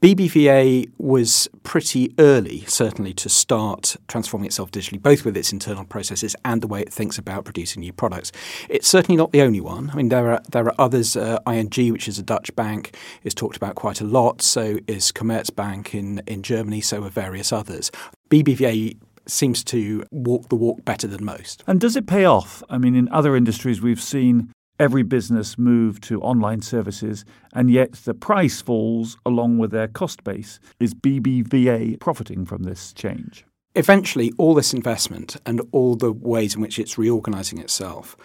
BBVA 0.00 0.90
was 0.98 1.48
pretty 1.62 2.12
early, 2.18 2.64
certainly, 2.66 3.14
to 3.14 3.28
start 3.28 3.96
transforming 4.08 4.46
itself 4.46 4.72
digitally, 4.72 5.00
both 5.00 5.24
with 5.24 5.36
its 5.36 5.52
internal 5.52 5.84
processes 5.84 6.34
and 6.44 6.60
the 6.60 6.66
way 6.66 6.80
it 6.80 6.92
thinks 6.92 7.18
about 7.18 7.44
producing 7.44 7.82
new 7.82 7.92
products. 7.92 8.32
It's 8.68 8.88
certainly 8.88 9.16
not 9.16 9.30
the 9.30 9.42
only 9.42 9.60
one. 9.60 9.90
I 9.90 9.94
mean, 9.94 10.08
there 10.08 10.32
are 10.32 10.42
there 10.50 10.66
are 10.66 10.74
others. 10.78 11.16
Uh, 11.16 11.38
ING, 11.46 11.92
which 11.92 12.08
is 12.08 12.18
a 12.18 12.22
Dutch 12.22 12.54
bank, 12.56 12.96
is 13.22 13.32
talked 13.32 13.56
about 13.56 13.76
quite 13.76 14.00
a 14.00 14.04
lot. 14.04 14.42
So 14.42 14.78
is 14.86 15.12
Commerzbank 15.12 15.94
in 15.94 16.20
in 16.26 16.42
Germany. 16.42 16.80
So 16.80 17.04
are 17.04 17.08
various 17.08 17.52
others. 17.52 17.90
BBVA 18.28 18.96
seems 19.26 19.64
to 19.64 20.04
walk 20.10 20.48
the 20.48 20.56
walk 20.56 20.84
better 20.84 21.06
than 21.06 21.24
most. 21.24 21.62
And 21.66 21.80
does 21.80 21.96
it 21.96 22.06
pay 22.06 22.24
off? 22.24 22.62
I 22.68 22.78
mean, 22.78 22.94
in 22.94 23.08
other 23.08 23.36
industries, 23.36 23.80
we've 23.80 24.00
seen 24.00 24.52
every 24.78 25.02
business 25.02 25.56
move 25.58 26.00
to 26.00 26.20
online 26.22 26.60
services, 26.60 27.24
and 27.52 27.70
yet 27.70 27.92
the 27.92 28.14
price 28.14 28.60
falls 28.60 29.16
along 29.24 29.58
with 29.58 29.70
their 29.70 29.88
cost 29.88 30.24
base. 30.24 30.58
Is 30.80 30.94
BBVA 30.94 32.00
profiting 32.00 32.44
from 32.44 32.64
this 32.64 32.92
change? 32.92 33.44
Eventually, 33.74 34.32
all 34.38 34.54
this 34.54 34.74
investment 34.74 35.36
and 35.46 35.62
all 35.72 35.94
the 35.94 36.12
ways 36.12 36.54
in 36.54 36.60
which 36.60 36.78
it's 36.78 36.98
reorganizing 36.98 37.58
itself 37.58 38.16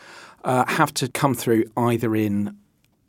uh, 0.43 0.65
have 0.67 0.93
to 0.95 1.07
come 1.07 1.33
through 1.33 1.63
either 1.77 2.15
in 2.15 2.57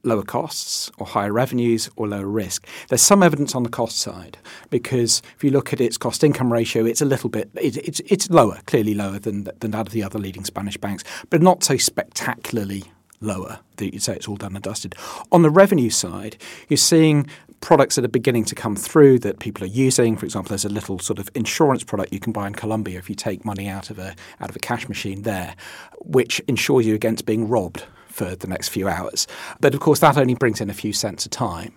lower 0.08 0.22
costs 0.22 0.90
or 0.98 1.06
higher 1.06 1.32
revenues 1.32 1.88
or 1.96 2.08
lower 2.08 2.26
risk. 2.26 2.66
There's 2.88 3.02
some 3.02 3.22
evidence 3.22 3.54
on 3.54 3.62
the 3.62 3.68
cost 3.68 3.98
side 3.98 4.38
because 4.70 5.22
if 5.36 5.44
you 5.44 5.50
look 5.50 5.72
at 5.72 5.80
its 5.80 5.96
cost 5.96 6.24
income 6.24 6.52
ratio, 6.52 6.84
it's 6.84 7.00
a 7.00 7.04
little 7.04 7.30
bit 7.30 7.50
it, 7.54 7.76
it's 7.76 8.00
it's 8.06 8.30
lower, 8.30 8.60
clearly 8.66 8.94
lower 8.94 9.18
than 9.18 9.48
than 9.60 9.70
that 9.72 9.86
of 9.86 9.92
the 9.92 10.02
other 10.02 10.18
leading 10.18 10.44
Spanish 10.44 10.76
banks, 10.76 11.04
but 11.30 11.42
not 11.42 11.62
so 11.62 11.76
spectacularly 11.76 12.84
lower 13.20 13.60
that 13.76 13.92
you'd 13.92 14.02
say 14.02 14.14
it's 14.14 14.28
all 14.28 14.36
done 14.36 14.54
and 14.54 14.62
dusted. 14.62 14.94
On 15.32 15.42
the 15.42 15.50
revenue 15.50 15.90
side, 15.90 16.36
you're 16.68 16.76
seeing 16.76 17.28
products 17.60 17.96
that 17.96 18.04
are 18.04 18.08
beginning 18.08 18.44
to 18.44 18.54
come 18.54 18.76
through 18.76 19.18
that 19.18 19.40
people 19.40 19.64
are 19.64 19.68
using. 19.68 20.16
For 20.16 20.24
example, 20.24 20.50
there's 20.50 20.64
a 20.64 20.68
little 20.68 20.98
sort 20.98 21.18
of 21.18 21.28
insurance 21.34 21.82
product 21.82 22.12
you 22.12 22.20
can 22.20 22.32
buy 22.32 22.46
in 22.46 22.54
Colombia 22.54 22.98
if 22.98 23.08
you 23.08 23.16
take 23.16 23.44
money 23.44 23.68
out 23.68 23.90
of 23.90 23.98
a 23.98 24.14
out 24.40 24.48
of 24.48 24.56
a 24.56 24.60
cash 24.60 24.88
machine 24.88 25.22
there, 25.22 25.54
which 26.00 26.40
insures 26.40 26.86
you 26.86 26.94
against 26.94 27.26
being 27.26 27.48
robbed 27.48 27.84
for 28.18 28.34
the 28.34 28.48
next 28.48 28.68
few 28.68 28.88
hours. 28.88 29.28
But 29.60 29.74
of 29.74 29.80
course, 29.80 30.00
that 30.00 30.18
only 30.18 30.34
brings 30.34 30.60
in 30.60 30.68
a 30.68 30.74
few 30.74 30.92
cents 30.92 31.24
a 31.24 31.28
time. 31.28 31.72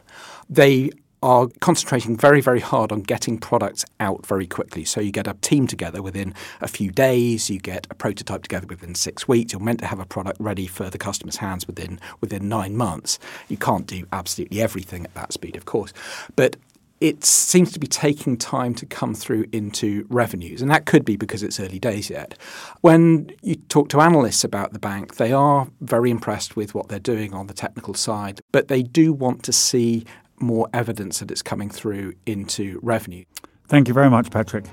They 0.50 0.90
are 1.24 1.48
concentrating 1.60 2.18
very, 2.18 2.42
very 2.42 2.60
hard 2.60 2.92
on 2.92 3.02
getting 3.02 3.38
products 3.38 3.86
out 4.00 4.26
very 4.26 4.48
quickly. 4.48 4.84
So 4.84 5.00
you 5.00 5.12
get 5.12 5.28
a 5.28 5.36
team 5.36 5.68
together 5.68 6.02
within 6.02 6.34
a 6.62 6.68
few 6.68 6.90
days, 6.90 7.48
you 7.48 7.60
get 7.60 7.86
a 7.92 7.94
prototype 7.94 8.42
together 8.42 8.66
within 8.66 8.96
six 8.96 9.28
weeks. 9.28 9.54
You're 9.54 9.62
meant 9.62 9.82
to 9.82 9.86
have 9.86 10.00
a 10.00 10.06
product 10.06 10.40
ready 10.40 10.66
for 10.66 10.90
the 10.90 10.98
customer's 10.98 11.38
hands 11.38 11.68
within 11.68 12.00
within 12.22 12.50
nine 12.50 12.76
months. 12.76 13.20
You 13.50 13.58
can't 13.58 13.86
do 13.86 14.08
absolutely 14.12 14.62
everything 14.62 15.06
at 15.06 15.14
that 15.14 15.32
speed, 15.32 15.56
of 15.56 15.66
course, 15.66 15.94
but 16.36 16.56
it 17.02 17.26
seems 17.26 17.72
to 17.72 17.80
be 17.80 17.88
taking 17.88 18.38
time 18.38 18.76
to 18.76 18.86
come 18.86 19.16
through 19.16 19.46
into 19.52 20.06
revenues. 20.10 20.62
And 20.62 20.70
that 20.70 20.86
could 20.86 21.04
be 21.04 21.16
because 21.16 21.42
it's 21.42 21.60
early 21.60 21.80
days 21.80 22.12
yet. 22.12 22.38
When 22.82 23.32
you 23.42 23.56
talk 23.56 23.90
to 23.90 24.02
analysts 24.02 24.44
about 24.44 24.72
the 24.72 24.80
bank, 24.80 25.16
they 25.16 25.34
are 25.34 25.68
very 25.82 26.12
impressed 26.12 26.56
with 26.56 26.76
what 26.76 26.90
they're 26.90 27.00
doing 27.00 27.34
on 27.34 27.48
the 27.48 27.56
technical 27.56 27.96
side, 27.96 28.40
but 28.52 28.68
they 28.68 28.84
do 28.84 29.12
want 29.12 29.42
to 29.44 29.52
see 29.52 30.06
more 30.40 30.70
evidence 30.74 31.20
that 31.20 31.32
it's 31.32 31.42
coming 31.42 31.72
through 31.72 32.14
into 32.28 32.80
revenue. 32.84 33.26
Thank 33.68 33.88
you 33.88 33.96
very 33.96 34.10
much, 34.10 34.30
Patrick. 34.30 34.66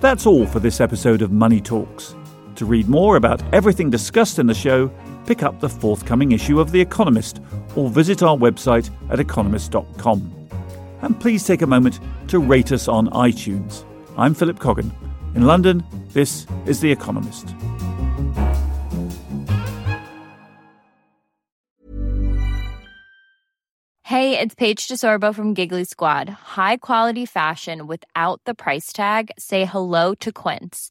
That's 0.00 0.26
all 0.26 0.46
for 0.46 0.60
this 0.60 0.80
episode 0.80 1.22
of 1.22 1.32
Money 1.32 1.60
Talks. 1.60 2.14
To 2.56 2.66
read 2.66 2.88
more 2.88 3.16
about 3.16 3.42
everything 3.54 3.88
discussed 3.88 4.38
in 4.38 4.46
the 4.46 4.54
show, 4.54 4.90
pick 5.24 5.42
up 5.42 5.60
the 5.60 5.68
forthcoming 5.68 6.32
issue 6.32 6.60
of 6.60 6.72
The 6.72 6.80
Economist 6.80 7.40
or 7.74 7.88
visit 7.88 8.22
our 8.22 8.36
website 8.36 8.90
at 9.08 9.18
economist.com 9.18 10.41
and 11.02 11.20
please 11.20 11.44
take 11.44 11.62
a 11.62 11.66
moment 11.66 12.00
to 12.28 12.38
rate 12.38 12.72
us 12.72 12.88
on 12.88 13.08
iTunes. 13.08 13.84
I'm 14.16 14.34
Philip 14.34 14.58
Coggan. 14.58 14.90
In 15.34 15.46
London, 15.46 15.84
this 16.12 16.46
is 16.66 16.80
The 16.80 16.90
Economist. 16.90 17.54
Hey, 24.04 24.38
it's 24.38 24.54
Paige 24.54 24.88
DeSorbo 24.88 25.34
from 25.34 25.54
Giggly 25.54 25.84
Squad. 25.84 26.28
High 26.28 26.76
quality 26.76 27.24
fashion 27.24 27.86
without 27.86 28.42
the 28.44 28.54
price 28.54 28.92
tag? 28.92 29.30
Say 29.38 29.64
hello 29.64 30.14
to 30.16 30.30
Quince. 30.30 30.90